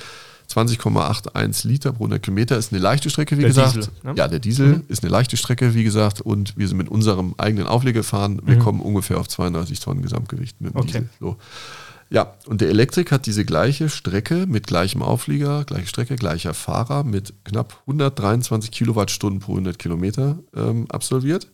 20,81 0.48 1.68
Liter 1.68 1.92
pro 1.94 2.04
100 2.06 2.22
Kilometer. 2.22 2.58
Ist 2.58 2.72
eine 2.74 2.82
leichte 2.82 3.10
Strecke, 3.10 3.38
wie 3.38 3.42
Der 3.42 3.50
gesagt. 3.50 3.76
Diesel, 3.76 3.92
ne? 4.04 4.14
Ja, 4.16 4.28
der 4.28 4.40
Diesel 4.40 4.68
Mhm. 4.68 4.84
ist 4.88 5.04
eine 5.04 5.12
leichte 5.12 5.38
Strecke, 5.38 5.74
wie 5.74 5.84
gesagt. 5.84 6.22
Und 6.22 6.58
wir 6.58 6.68
sind 6.68 6.78
mit 6.78 6.90
unserem 6.90 7.34
eigenen 7.38 7.68
Aufleger 7.68 8.00
gefahren. 8.02 8.42
Wir 8.46 8.56
Mhm. 8.58 8.60
kommen 8.60 8.80
ungefähr 8.82 9.20
auf 9.20 9.28
32 9.28 9.80
Tonnen 9.80 10.02
Gesamtgewicht 10.02 10.60
mit 10.62 10.74
dem 10.74 10.78
Okay. 10.80 10.88
Diesel. 10.88 11.10
So. 11.20 11.38
Ja, 12.14 12.36
und 12.46 12.62
der 12.62 12.70
Elektrik 12.70 13.12
hat 13.12 13.26
diese 13.26 13.44
gleiche 13.44 13.90
Strecke 13.90 14.46
mit 14.46 14.68
gleichem 14.68 15.02
Auflieger, 15.02 15.64
gleiche 15.64 15.88
Strecke, 15.88 16.16
gleicher 16.16 16.54
Fahrer 16.54 17.04
mit 17.04 17.34
knapp 17.44 17.82
123 17.88 18.70
Kilowattstunden 18.70 19.40
pro 19.40 19.54
100 19.54 19.80
Kilometer 19.80 20.38
ähm, 20.56 20.86
absolviert. 20.90 21.48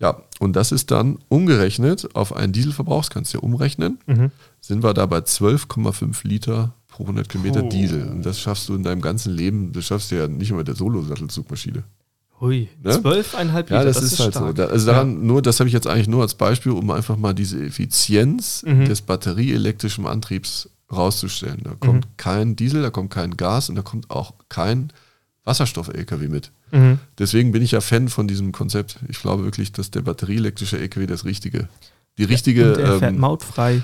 Ja, 0.00 0.22
und 0.40 0.56
das 0.56 0.72
ist 0.72 0.90
dann 0.90 1.18
umgerechnet 1.28 2.16
auf 2.16 2.34
einen 2.34 2.52
Dieselverbrauch, 2.52 3.02
das 3.02 3.10
kannst 3.10 3.32
du 3.32 3.38
ja 3.38 3.44
umrechnen, 3.44 3.98
Mhm. 4.06 4.32
sind 4.60 4.82
wir 4.82 4.92
da 4.92 5.06
bei 5.06 5.18
12,5 5.20 6.26
Liter 6.26 6.74
pro 6.88 7.04
100 7.04 7.28
Kilometer 7.28 7.62
Oh. 7.62 7.68
Diesel. 7.68 8.08
Und 8.08 8.26
das 8.26 8.40
schaffst 8.40 8.68
du 8.68 8.74
in 8.74 8.82
deinem 8.82 9.00
ganzen 9.00 9.32
Leben, 9.32 9.72
das 9.72 9.84
schaffst 9.86 10.10
du 10.10 10.16
ja 10.16 10.26
nicht 10.26 10.50
mehr 10.50 10.58
mit 10.58 10.68
der 10.68 10.74
Solo-Sattelzugmaschine. 10.74 11.84
Hui, 12.40 12.68
Ne? 12.82 13.00
zwölfeinhalb 13.00 13.70
Liter, 13.70 13.78
Ja, 13.80 13.84
das, 13.84 14.02
ist, 14.02 14.18
halt 14.20 14.34
so. 14.34 14.40
stark. 14.40 14.56
Da, 14.56 14.66
also 14.66 14.86
daran, 14.86 15.26
nur, 15.26 15.40
das 15.40 15.58
habe 15.58 15.68
ich 15.68 15.72
jetzt 15.74 15.86
eigentlich 15.86 16.08
nur 16.08 16.22
als 16.22 16.34
Beispiel, 16.34 16.72
um 16.72 16.90
einfach 16.90 17.16
mal 17.16 17.32
diese 17.32 17.62
Effizienz 17.64 18.62
Mhm. 18.66 18.84
des 18.84 19.00
batterieelektrischen 19.02 20.06
Antriebs 20.06 20.68
rauszustellen. 20.92 21.60
Da 21.64 21.74
kommt 21.80 22.04
Mhm. 22.04 22.10
kein 22.18 22.56
Diesel, 22.56 22.82
da 22.82 22.90
kommt 22.90 23.10
kein 23.10 23.36
Gas 23.36 23.68
und 23.70 23.76
da 23.76 23.82
kommt 23.82 24.10
auch 24.10 24.34
kein 24.48 24.92
Wasserstoff-LKW 25.44 26.28
mit. 26.28 26.50
Mhm. 26.72 26.98
Deswegen 27.18 27.52
bin 27.52 27.62
ich 27.62 27.70
ja 27.70 27.80
Fan 27.80 28.08
von 28.08 28.28
diesem 28.28 28.52
Konzept. 28.52 28.98
Ich 29.08 29.20
glaube 29.20 29.44
wirklich, 29.44 29.72
dass 29.72 29.90
der 29.90 30.02
batterieelektrische 30.02 30.78
LKW 30.78 31.06
das 31.06 31.24
richtige, 31.24 31.68
die 32.18 32.24
richtige, 32.24 32.74
Und 32.74 32.78
er 32.80 32.98
fährt 32.98 33.14
ähm, 33.14 33.20
mautfrei. 33.20 33.82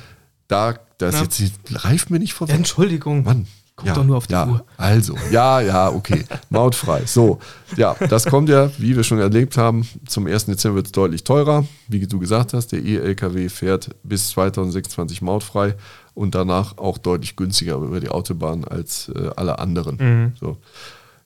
da, 0.49 0.75
das 0.99 1.15
Ja. 1.15 1.23
jetzt 1.23 1.43
reift 1.85 2.11
mir 2.11 2.19
nicht 2.19 2.35
vorbei. 2.35 2.53
Entschuldigung. 2.55 3.25
Mann. 3.25 3.47
Guck 3.77 3.95
doch 3.95 4.05
nur 4.05 4.17
auf 4.19 4.27
die 4.27 4.35
ja, 4.35 4.47
Uhr. 4.47 4.65
Also, 4.77 5.17
ja, 5.31 5.61
ja, 5.61 5.91
okay. 5.91 6.25
Mautfrei. 6.51 7.03
So, 7.07 7.39
ja, 7.77 7.97
das 8.09 8.27
kommt 8.27 8.49
ja, 8.49 8.71
wie 8.79 8.95
wir 8.95 9.03
schon 9.03 9.19
erlebt 9.19 9.57
haben, 9.57 9.89
zum 10.07 10.27
1. 10.27 10.47
Dezember 10.47 10.77
wird 10.77 10.87
es 10.87 10.93
deutlich 10.93 11.25
teurer. 11.25 11.65
Wie 11.89 12.07
du 12.07 12.19
gesagt 12.19 12.53
hast, 12.53 12.69
der 12.69 12.85
E-LKW 12.85 13.49
fährt 13.49 13.91
bis 14.03 14.29
2026 14.31 15.23
mautfrei 15.23 15.75
und 16.15 16.35
danach 16.35 16.77
auch 16.77 16.99
deutlich 16.99 17.35
günstiger 17.35 17.77
über 17.77 17.99
die 18.01 18.11
Autobahn 18.11 18.65
als 18.65 19.11
äh, 19.15 19.31
alle 19.37 19.59
anderen. 19.59 19.97
Mhm. 19.97 20.33
So. 20.39 20.59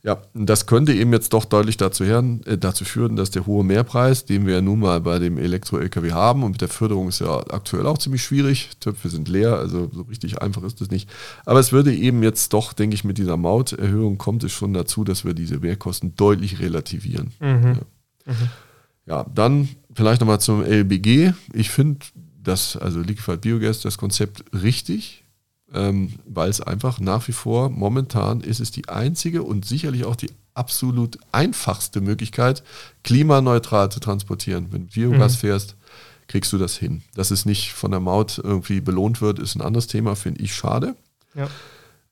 Ja, 0.07 0.23
das 0.35 0.67
könnte 0.67 0.93
eben 0.93 1.13
jetzt 1.13 1.33
doch 1.33 1.45
deutlich 1.45 1.79
dazu, 1.79 2.05
hören, 2.05 2.41
äh, 2.45 2.57
dazu 2.57 2.85
führen, 2.85 3.17
dass 3.17 3.33
der 3.33 3.45
hohe 3.45 3.65
Mehrpreis, 3.65 4.25
den 4.25 4.47
wir 4.47 4.55
ja 4.55 4.61
nun 4.61 4.79
mal 4.79 5.01
bei 5.01 5.19
dem 5.19 5.37
Elektro-LKW 5.37 6.13
haben, 6.13 6.45
und 6.45 6.53
mit 6.53 6.61
der 6.61 6.69
Förderung 6.69 7.09
ist 7.09 7.19
ja 7.19 7.39
aktuell 7.51 7.87
auch 7.87 7.99
ziemlich 7.99 8.23
schwierig, 8.23 8.71
Töpfe 8.79 9.09
sind 9.09 9.27
leer, 9.27 9.57
also 9.57 9.91
so 9.93 10.03
richtig 10.03 10.41
einfach 10.41 10.63
ist 10.63 10.81
es 10.81 10.93
nicht. 10.93 11.11
Aber 11.45 11.59
es 11.59 11.73
würde 11.73 11.93
eben 11.93 12.23
jetzt 12.23 12.53
doch, 12.53 12.73
denke 12.73 12.95
ich, 12.95 13.03
mit 13.03 13.19
dieser 13.19 13.37
Mauterhöhung 13.37 14.17
kommt 14.17 14.45
es 14.45 14.53
schon 14.53 14.73
dazu, 14.73 15.03
dass 15.03 15.25
wir 15.25 15.35
diese 15.35 15.59
Mehrkosten 15.59 16.15
deutlich 16.15 16.61
relativieren. 16.61 17.33
Mhm. 17.41 17.81
Ja, 19.07 19.27
dann 19.35 19.69
vielleicht 19.93 20.21
nochmal 20.21 20.39
zum 20.39 20.63
LBG. 20.63 21.33
Ich 21.53 21.71
finde 21.71 22.07
das, 22.41 22.77
also 22.77 23.01
Liquefied 23.01 23.41
Biogas, 23.41 23.81
das 23.81 23.99
Konzept 23.99 24.45
richtig, 24.53 25.25
ähm, 25.75 26.15
weil 26.27 26.49
es 26.51 26.61
einfach 26.61 27.01
nach 27.01 27.27
wie 27.29 27.33
vor, 27.33 27.71
momentan 27.71 28.41
ist 28.41 28.61
es 28.61 28.71
die 28.71 28.89
einzige 28.89 29.43
und 29.43 29.65
sicherlich 29.67 30.05
auch 30.05 30.17
die 30.17 30.31
absolut 30.55 31.19
einfachste 31.33 32.01
Möglichkeit, 32.01 32.63
klimaneutral 33.05 33.91
zu 33.91 34.01
transportieren. 34.01 34.69
Wenn 34.71 34.87
du 34.89 34.93
Biogas 34.95 35.35
Mhm. 35.35 35.39
fährst, 35.39 35.77
kriegst 36.29 36.53
du 36.53 36.59
das 36.59 36.77
hin. 36.77 37.03
Dass 37.15 37.31
es 37.31 37.47
nicht 37.47 37.73
von 37.73 37.91
der 37.93 38.01
Maut 38.01 38.39
irgendwie 38.43 38.81
belohnt 38.81 39.21
wird, 39.21 39.39
ist 39.39 39.55
ein 39.55 39.61
anderes 39.63 39.87
Thema, 39.87 40.17
finde 40.17 40.43
ich 40.43 40.55
schade. 40.55 40.97
Ja. 41.35 41.49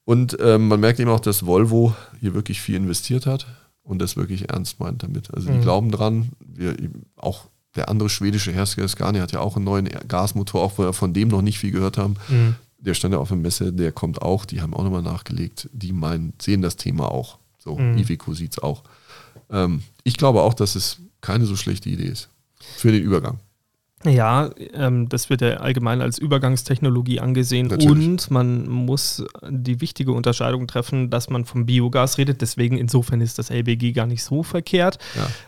Und 0.05 0.37
ähm, 0.41 0.69
man 0.69 0.81
merkt 0.81 1.01
eben 1.01 1.11
auch, 1.11 1.21
dass 1.21 1.47
Volvo 1.47 1.97
hier 2.21 2.35
wirklich 2.35 2.61
viel 2.61 2.77
investiert 2.77 3.27
hat 3.27 3.47
und 3.83 3.99
das 4.01 4.17
wirklich 4.17 4.51
ernst 4.51 4.79
meint 4.79 5.03
damit. 5.03 5.33
Also 5.35 5.49
die 5.51 5.59
Mhm. 5.59 5.63
glauben 5.63 5.91
dran, 5.91 6.31
wir, 6.41 6.77
auch 7.17 7.47
der 7.75 7.89
andere 7.89 8.09
schwedische 8.09 8.53
Hersteller 8.53 8.87
Scania 8.89 9.23
hat 9.23 9.33
ja 9.33 9.41
auch 9.41 9.57
einen 9.57 9.65
neuen 9.65 9.89
Gasmotor, 10.07 10.63
auch 10.63 10.79
wenn 10.79 10.85
wir 10.87 10.93
von 10.93 11.13
dem 11.15 11.29
noch 11.29 11.43
nicht 11.43 11.59
viel 11.59 11.73
gehört 11.73 11.99
haben. 11.99 12.17
Mhm. 12.29 12.55
Der 12.85 12.95
stand 12.95 13.15
ja 13.15 13.19
auf 13.21 13.29
der 13.29 13.37
Messe, 13.37 13.73
der 13.73 13.93
kommt 13.93 14.21
auch, 14.23 14.45
die 14.45 14.61
haben 14.61 14.75
auch 14.75 14.85
nochmal 14.85 15.03
nachgelegt, 15.03 15.69
die 15.73 15.93
meinen, 15.93 16.35
sehen 16.41 16.63
das 16.63 16.77
Thema 16.77 17.11
auch. 17.11 17.39
So, 17.59 17.79
Mhm. 17.79 17.97
Iveco 17.99 18.35
sieht 18.35 18.53
es 18.53 18.59
auch. 18.59 18.83
Ähm, 19.51 19.83
ich 20.03 20.17
glaube 20.17 20.43
auch, 20.43 20.55
dass 20.55 20.75
es 20.77 20.99
keine 21.21 21.47
so 21.47 21.57
schlechte 21.57 21.89
Idee 21.89 22.09
ist 22.09 22.29
für 22.77 22.93
den 22.93 23.03
Übergang. 23.03 23.39
Ja, 24.07 24.51
ähm, 24.75 25.09
das 25.09 25.31
wird 25.31 25.41
ja 25.41 25.55
allgemein 25.59 26.01
als 26.03 26.19
Übergangstechnologie 26.19 27.21
angesehen 27.21 27.69
Natürlich. 27.69 27.91
und 28.07 28.31
man 28.31 28.69
muss 28.69 29.25
die 29.49 29.81
wichtige 29.81 30.13
Unterscheidung 30.13 30.67
treffen, 30.67 31.11
dass 31.11 31.31
man 31.31 31.45
vom 31.45 31.67
Biogas 31.67 32.19
redet. 32.19 32.41
Deswegen 32.43 32.77
insofern 32.77 33.21
ist 33.21 33.39
das 33.39 33.51
LBG 33.51 33.93
gar 33.93 34.07
nicht 34.07 34.23
so 34.23 34.43
verkehrt, 34.43 34.99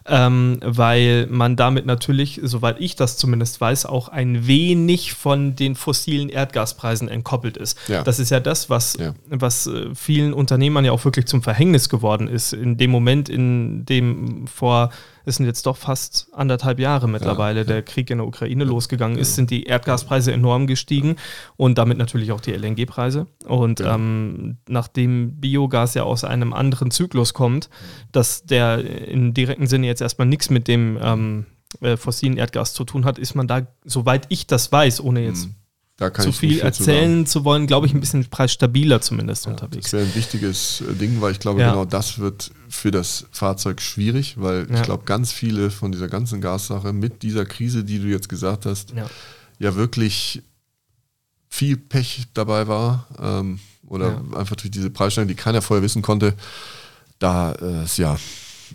Ja. 0.07 0.27
ähm, 0.27 0.59
weil 0.63 1.27
man 1.29 1.57
damit 1.57 1.87
natürlich, 1.87 2.41
soweit 2.43 2.81
ich 2.81 2.97
das 2.97 3.19
zumindest 3.19 3.61
weiß, 3.61 3.87
auch 3.87 4.09
ein 4.09 4.47
wenig 4.47 5.13
von 5.13 5.55
den 5.57 5.75
fossilen 5.75 6.29
Erdgaspreisen 6.29 7.09
entkoppelt 7.09 7.57
ist. 7.57 7.79
Ja. 7.89 8.03
Das 8.03 8.19
ist 8.19 8.31
ja 8.31 8.41
das, 8.41 8.71
was, 8.71 8.97
Ja. 8.99 9.15
was 9.29 9.67
äh, 9.67 9.95
vielen 9.95 10.33
Unternehmern 10.33 10.85
ja 10.85 10.93
auch 10.93 11.05
wirklich 11.05 11.27
zum 11.27 11.43
Verhängnis 11.43 11.89
geworden 11.89 12.27
ist. 12.29 12.53
In 12.53 12.77
dem 12.79 12.91
Moment, 12.91 13.29
in 13.29 13.85
dem 13.85 14.47
vor 14.47 14.91
es 15.27 15.37
sind 15.37 15.47
jetzt 15.47 15.67
doch 15.67 15.77
fast 15.77 16.29
anderthalb 16.33 16.79
Jahre 16.79 17.09
mittlerweile, 17.09 17.61
ja. 17.61 17.65
der 17.65 17.83
Krieg 17.83 18.11
in 18.11 18.19
der 18.19 18.27
Ukraine 18.27 18.65
losgegangen 18.65 19.19
ist, 19.19 19.35
sind 19.35 19.51
die 19.51 19.65
Erdgaspreise 19.65 20.33
enorm 20.33 20.69
gestiegen 20.69 21.17
und 21.57 21.79
damit 21.79 21.99
natürlich 21.99 22.31
auch 22.31 22.41
die 22.41 22.53
LNG-Preise. 22.53 23.27
Und 23.45 23.81
ähm, 23.81 24.59
nachdem 24.69 25.41
Biogas 25.41 25.95
ja 25.95 26.05
aus 26.05 26.23
einem 26.23 26.53
anderen 26.53 26.93
Zyklus 26.93 27.35
kommt, 27.35 27.69
dass 28.13 28.45
der 28.45 28.79
in 29.09 29.35
direkten 29.35 29.67
Sinne 29.67 29.89
jetzt 29.89 30.01
erstmal 30.01 30.29
nichts 30.29 30.49
mit 30.49 30.69
dem 30.69 30.97
ähm, 31.03 31.47
äh, 31.81 31.97
fossilen 31.97 32.37
Erdgas 32.37 32.73
zu 32.73 32.85
tun 32.85 33.05
hat, 33.05 33.19
ist 33.19 33.35
man 33.35 33.49
da, 33.49 33.67
soweit 33.85 34.27
ich 34.29 34.47
das 34.47 34.71
weiß, 34.71 35.01
ohne 35.01 35.25
jetzt 35.25 35.47
hm 35.47 35.55
zu 35.99 36.33
viel 36.33 36.61
erzählen 36.61 37.25
zu, 37.25 37.41
zu, 37.41 37.45
wollen, 37.45 37.67
glaube 37.67 37.87
ich, 37.87 37.95
ein 37.95 38.01
bisschen 38.01 38.27
preisstabiler 38.27 39.01
zumindest 39.01 39.47
ja, 39.47 39.53
unterwegs. 39.53 39.85
Das 39.85 39.93
wäre 39.95 40.05
ein 40.05 40.15
wichtiges 40.15 40.83
äh, 40.83 40.95
Ding, 40.95 41.21
weil 41.21 41.33
ich 41.33 41.41
glaube, 41.41 41.61
ja. 41.61 41.71
genau 41.71 41.85
das 41.87 42.19
wird 42.19 42.51
für 42.69 42.91
das 42.91 43.27
Fahrzeug 43.31 43.81
schwierig, 43.81 44.35
weil 44.39 44.67
ja. 44.69 44.77
ich 44.77 44.83
glaube, 44.83 45.05
ganz 45.05 45.33
viele 45.33 45.71
von 45.71 45.93
dieser 45.93 46.09
ganzen 46.09 46.41
Gassache 46.41 46.93
mit 46.93 47.23
dieser 47.23 47.47
Krise, 47.47 47.83
die 47.83 47.99
du 47.99 48.07
jetzt 48.07 48.29
gesagt 48.29 48.67
hast, 48.67 48.93
ja, 49.59 49.75
wirklich 49.75 50.43
viel 51.49 51.79
Pech 51.79 52.27
dabei 52.35 52.69
war 52.69 53.07
ähm, 53.19 53.61
oder 53.87 54.21
einfach 54.37 54.57
durch 54.57 54.71
diese 54.71 54.91
Preissteigerung, 54.91 55.29
die 55.29 55.43
keiner 55.43 55.63
vorher 55.63 55.83
wissen 55.83 56.03
konnte. 56.03 56.35
Da 57.19 57.53
äh, 57.53 57.87
ja 57.97 58.19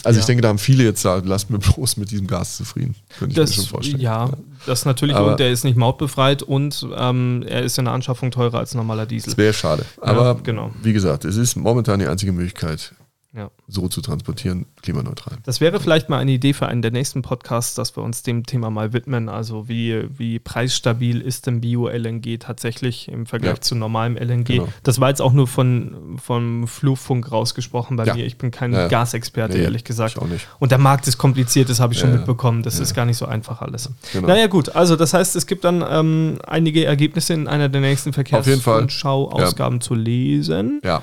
also 0.03 0.17
ja. 0.17 0.21
ich 0.21 0.25
denke, 0.25 0.41
da 0.41 0.49
haben 0.49 0.57
viele 0.57 0.83
jetzt 0.83 1.03
gesagt, 1.03 1.25
lasst 1.25 1.49
mir 1.49 1.59
bloß 1.59 1.97
mit 1.97 2.11
diesem 2.11 2.27
Gas 2.27 2.57
zufrieden. 2.57 2.95
Könnte 3.19 3.35
das, 3.35 3.51
ich 3.51 3.57
mir 3.57 3.63
schon 3.63 3.71
vorstellen. 3.71 3.99
Ja, 4.01 4.29
das 4.65 4.85
natürlich. 4.85 5.15
Aber 5.15 5.31
und 5.31 5.39
der 5.39 5.51
ist 5.51 5.63
nicht 5.63 5.77
mautbefreit 5.77 6.43
und 6.43 6.87
ähm, 6.95 7.43
er 7.47 7.63
ist 7.63 7.77
in 7.77 7.85
der 7.85 7.93
Anschaffung 7.93 8.31
teurer 8.31 8.59
als 8.59 8.73
normaler 8.73 9.05
Diesel. 9.05 9.31
Das 9.31 9.37
wäre 9.37 9.53
schade. 9.53 9.85
Aber 10.01 10.23
ja, 10.23 10.33
genau. 10.33 10.71
wie 10.81 10.93
gesagt, 10.93 11.25
es 11.25 11.37
ist 11.37 11.55
momentan 11.55 11.99
die 11.99 12.07
einzige 12.07 12.31
Möglichkeit, 12.31 12.93
ja. 13.33 13.49
so 13.67 13.87
zu 13.87 14.01
transportieren, 14.01 14.65
klimaneutral. 14.81 15.37
Das 15.43 15.61
wäre 15.61 15.79
vielleicht 15.79 16.09
mal 16.09 16.17
eine 16.17 16.31
Idee 16.31 16.51
für 16.53 16.67
einen 16.67 16.81
der 16.81 16.91
nächsten 16.91 17.21
Podcasts, 17.21 17.75
dass 17.75 17.95
wir 17.95 18.03
uns 18.03 18.23
dem 18.23 18.45
Thema 18.45 18.69
mal 18.69 18.91
widmen. 18.91 19.29
Also 19.29 19.69
wie, 19.69 20.05
wie 20.17 20.39
preisstabil 20.39 21.21
ist 21.21 21.47
denn 21.47 21.61
Bio-LNG 21.61 22.39
tatsächlich 22.39 23.07
im 23.07 23.25
Vergleich 23.25 23.55
ja. 23.55 23.61
zu 23.61 23.75
normalem 23.75 24.17
LNG? 24.17 24.45
Genau. 24.45 24.67
Das 24.83 24.99
war 24.99 25.09
jetzt 25.09 25.21
auch 25.21 25.31
nur 25.31 25.47
von, 25.47 26.17
vom 26.21 26.67
Flugfunk 26.67 27.31
rausgesprochen 27.31 27.95
bei 27.95 28.05
ja. 28.05 28.15
mir. 28.15 28.25
Ich 28.25 28.37
bin 28.37 28.51
kein 28.51 28.71
Gasexperte, 28.71 29.57
nee, 29.57 29.63
ehrlich 29.63 29.85
gesagt. 29.85 30.19
Auch 30.19 30.27
nicht. 30.27 30.47
Und 30.59 30.71
der 30.71 30.79
Markt 30.79 31.07
ist 31.07 31.17
kompliziert, 31.17 31.69
das 31.69 31.79
habe 31.79 31.93
ich 31.93 31.99
schon 31.99 32.11
mitbekommen. 32.11 32.63
Das 32.63 32.79
ist 32.79 32.93
gar 32.93 33.05
nicht 33.05 33.17
so 33.17 33.25
einfach 33.25 33.61
alles. 33.61 33.89
Genau. 34.11 34.27
Naja 34.27 34.47
gut, 34.47 34.75
also 34.75 34.97
das 34.97 35.13
heißt, 35.13 35.37
es 35.37 35.47
gibt 35.47 35.63
dann 35.63 35.83
ähm, 35.87 36.39
einige 36.45 36.83
Ergebnisse 36.83 37.33
in 37.33 37.47
einer 37.47 37.69
der 37.69 37.79
nächsten 37.79 38.11
Verkehrsschau-Ausgaben 38.11 39.79
zu 39.79 39.95
lesen. 39.95 40.81
Ja. 40.83 41.01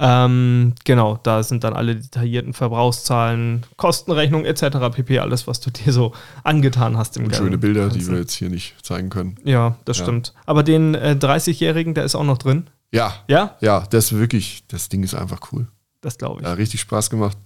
Ähm, 0.00 0.74
genau, 0.84 1.18
da 1.22 1.42
sind 1.42 1.64
dann 1.64 1.74
alle 1.74 1.96
detaillierten 1.96 2.52
Verbrauchszahlen, 2.52 3.66
Kostenrechnung 3.76 4.44
etc. 4.44 4.78
pp. 4.92 5.18
Alles, 5.18 5.46
was 5.46 5.60
du 5.60 5.70
dir 5.70 5.92
so 5.92 6.12
angetan 6.44 6.96
hast 6.96 7.16
im 7.16 7.24
Und 7.24 7.34
schöne 7.34 7.58
Bilder, 7.58 7.88
die 7.88 8.06
wir 8.06 8.18
jetzt 8.18 8.34
hier 8.34 8.48
nicht 8.48 8.74
zeigen 8.84 9.10
können. 9.10 9.36
Ja, 9.44 9.76
das 9.84 9.98
ja. 9.98 10.04
stimmt. 10.04 10.34
Aber 10.46 10.62
den 10.62 10.94
äh, 10.94 11.16
30-Jährigen, 11.18 11.94
der 11.94 12.04
ist 12.04 12.14
auch 12.14 12.24
noch 12.24 12.38
drin. 12.38 12.70
Ja. 12.92 13.14
Ja? 13.26 13.56
Ja, 13.60 13.84
das 13.90 14.12
ist 14.12 14.18
wirklich, 14.18 14.64
das 14.68 14.88
Ding 14.88 15.02
ist 15.02 15.14
einfach 15.14 15.40
cool. 15.52 15.66
Das 16.00 16.16
glaube 16.16 16.40
ich. 16.40 16.46
Ja, 16.46 16.52
richtig 16.52 16.80
Spaß 16.80 17.10
gemacht. 17.10 17.36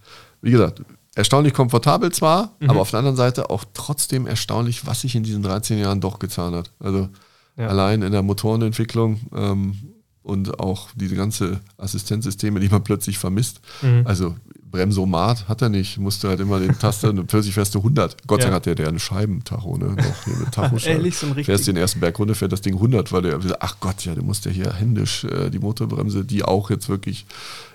Wie 0.42 0.50
gesagt, 0.50 0.82
erstaunlich 1.14 1.54
komfortabel 1.54 2.12
zwar, 2.12 2.54
mhm. 2.60 2.70
aber 2.70 2.80
auf 2.80 2.90
der 2.90 2.98
anderen 2.98 3.16
Seite 3.16 3.50
auch 3.50 3.64
trotzdem 3.72 4.26
erstaunlich, 4.26 4.86
was 4.86 5.00
sich 5.00 5.14
in 5.14 5.22
diesen 5.22 5.42
13 5.42 5.78
Jahren 5.78 6.00
doch 6.00 6.18
getan 6.18 6.54
hat. 6.54 6.70
Also 6.78 7.08
ja. 7.56 7.68
allein 7.68 8.02
in 8.02 8.12
der 8.12 8.22
Motorenentwicklung 8.22 9.20
ähm, 9.34 9.91
und 10.22 10.60
auch 10.60 10.88
diese 10.94 11.16
ganze 11.16 11.60
Assistenzsysteme, 11.78 12.60
die 12.60 12.68
man 12.68 12.84
plötzlich 12.84 13.18
vermisst. 13.18 13.60
Mhm. 13.82 14.02
Also 14.04 14.36
Bremsomat 14.72 15.48
hat 15.48 15.62
er 15.62 15.68
nicht, 15.68 15.98
musste 15.98 16.28
halt 16.28 16.40
immer 16.40 16.58
den 16.58 16.76
Taster 16.78 17.10
und 17.10 17.26
plötzlich 17.26 17.54
fährst 17.54 17.74
du 17.74 17.78
100. 17.78 18.26
Gott 18.26 18.40
sei 18.40 18.46
Dank 18.46 18.56
hat 18.56 18.66
der, 18.66 18.74
der 18.74 18.88
einen 18.88 18.98
Scheibentacho, 18.98 19.76
ne? 19.76 19.94
Noch 19.94 20.24
hier 20.24 20.36
mit 20.36 20.52
Tachoscheibe. 20.52 20.96
Ehrlich, 20.96 21.16
so 21.16 21.32
Fährst 21.34 21.68
den 21.68 21.76
ersten 21.76 22.00
Berg 22.00 22.18
runter, 22.18 22.34
fährt 22.34 22.52
das 22.52 22.62
Ding 22.62 22.74
100, 22.74 23.12
weil 23.12 23.22
der, 23.22 23.38
ach 23.60 23.76
Gott, 23.80 24.04
ja, 24.04 24.14
du 24.14 24.22
musst 24.22 24.46
ja 24.46 24.50
hier 24.50 24.72
händisch 24.72 25.24
äh, 25.24 25.50
die 25.50 25.58
Motorbremse, 25.58 26.24
die 26.24 26.42
auch 26.42 26.70
jetzt 26.70 26.88
wirklich 26.88 27.26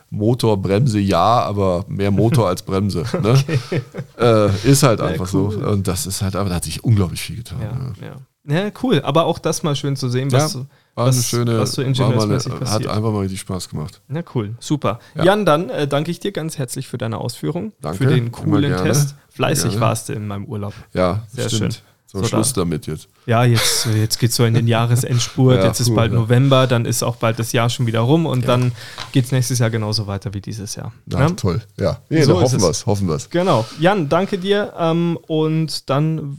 Motorbremse 0.10 1.00
ja, 1.00 1.42
aber 1.42 1.86
mehr 1.88 2.12
Motor 2.12 2.48
als 2.48 2.62
Bremse. 2.62 3.04
Ne? 3.22 3.32
Okay. 3.32 3.82
Äh, 4.20 4.70
ist 4.70 4.84
halt 4.84 5.02
einfach 5.02 5.32
ja, 5.34 5.40
cool. 5.40 5.52
so. 5.52 5.68
Und 5.68 5.88
das 5.88 6.06
ist 6.06 6.22
halt, 6.22 6.36
aber 6.36 6.50
da 6.50 6.56
hat 6.56 6.64
sich 6.64 6.84
unglaublich 6.84 7.22
viel 7.22 7.38
getan. 7.38 7.96
Ja, 8.00 8.08
ja. 8.56 8.66
ja 8.66 8.72
cool. 8.84 9.02
Aber 9.02 9.26
auch 9.26 9.40
das 9.40 9.64
mal 9.64 9.76
schön 9.76 9.96
zu 9.96 10.08
sehen, 10.08 10.32
was. 10.32 10.56
War 10.98 11.08
was, 11.08 11.16
eine 11.16 11.24
schöne, 11.24 11.60
was 11.60 11.74
so 11.74 11.82
ingenieursmäßig 11.84 12.54
eine, 12.54 12.72
hat 12.72 12.88
einfach 12.88 13.12
mal 13.12 13.20
richtig 13.20 13.40
Spaß 13.42 13.70
gemacht. 13.70 14.02
Na 14.08 14.24
cool, 14.34 14.56
super. 14.60 15.00
Ja. 15.16 15.26
Jan, 15.26 15.46
dann 15.46 15.70
äh, 15.70 15.88
danke 15.88 16.10
ich 16.10 16.20
dir 16.20 16.32
ganz 16.32 16.58
herzlich 16.58 16.88
für 16.88 16.98
deine 16.98 17.20
Ausführung, 17.20 17.74
danke, 17.82 17.98
für 18.00 18.06
den 18.08 18.32
coolen 18.32 18.76
Test. 18.78 19.16
Fleißig 19.30 19.80
warst 19.80 20.10
du 20.10 20.14
in 20.14 20.28
meinem 20.28 20.46
Urlaub. 20.46 20.74
Ja, 20.94 21.24
sehr 21.28 21.50
stimmt. 21.50 21.74
schön. 21.76 21.84
So, 22.08 22.20
so 22.20 22.26
Schluss 22.26 22.54
da. 22.54 22.62
damit 22.62 22.88
jetzt. 22.88 23.10
Ja, 23.26 23.44
jetzt, 23.44 23.86
jetzt 23.86 24.18
geht 24.18 24.30
es 24.30 24.38
so 24.38 24.46
in 24.46 24.54
den 24.54 24.66
Jahresendspurt. 24.68 25.58
ja, 25.60 25.66
jetzt 25.66 25.82
ist 25.82 25.90
cool, 25.90 25.96
bald 25.96 26.14
ja. 26.14 26.20
November, 26.20 26.66
dann 26.66 26.86
ist 26.86 27.04
auch 27.04 27.18
bald 27.18 27.38
das 27.38 27.52
Jahr 27.52 27.70
schon 27.70 27.86
wieder 27.86 28.00
rum 28.00 28.26
und 28.26 28.42
ja. 28.42 28.48
dann 28.48 28.72
geht 29.12 29.26
es 29.26 29.32
nächstes 29.34 29.60
Jahr 29.60 29.70
genauso 29.70 30.08
weiter 30.08 30.34
wie 30.34 30.40
dieses 30.40 30.76
Jahr. 30.76 30.94
Ja, 31.08 31.30
toll. 31.32 31.62
Ja, 31.78 32.00
nee, 32.10 32.24
so 32.24 32.40
hoffen 32.40 32.62
wir 32.62 32.70
es. 32.70 32.86
Hoffen 32.86 33.10
wir's. 33.10 33.30
Genau. 33.30 33.66
Jan, 33.80 34.08
danke 34.08 34.38
dir. 34.38 34.74
Ähm, 34.80 35.20
und 35.28 35.90
dann 35.90 36.38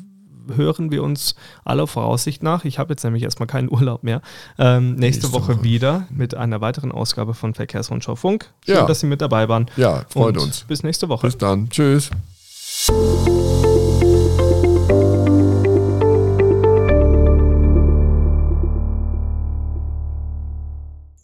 hören 0.57 0.91
wir 0.91 1.03
uns 1.03 1.35
aller 1.65 1.87
Voraussicht 1.87 2.43
nach. 2.43 2.65
Ich 2.65 2.79
habe 2.79 2.95
jetzt 2.95 3.05
nämlich 3.05 3.23
erstmal 3.23 3.47
keinen 3.47 3.69
Urlaub 3.71 4.03
mehr. 4.03 4.23
Ähm, 4.59 4.93
nächste, 4.93 5.01
nächste 5.01 5.33
Woche, 5.33 5.57
Woche, 5.57 5.65
wieder 5.65 6.07
mit 6.11 6.35
einer 6.35 6.63
weiteren 6.63 6.93
Ausgabe 6.93 7.35
von 7.35 7.55
Verkehrsrundschau 7.55 8.17
Funk. 8.17 8.51
Schön, 8.65 8.77
ja. 8.77 8.87
dass 8.87 9.01
Sie 9.01 9.07
mit 9.07 9.21
dabei 9.21 9.49
waren. 9.49 9.67
Ja, 9.77 10.05
freut 10.09 10.37
Und 10.37 10.45
uns. 10.45 10.61
Bis 10.63 10.83
nächste 10.83 11.11
Woche. 11.11 11.27
Bis 11.27 11.37
dann. 11.37 11.69
Tschüss. 11.69 12.11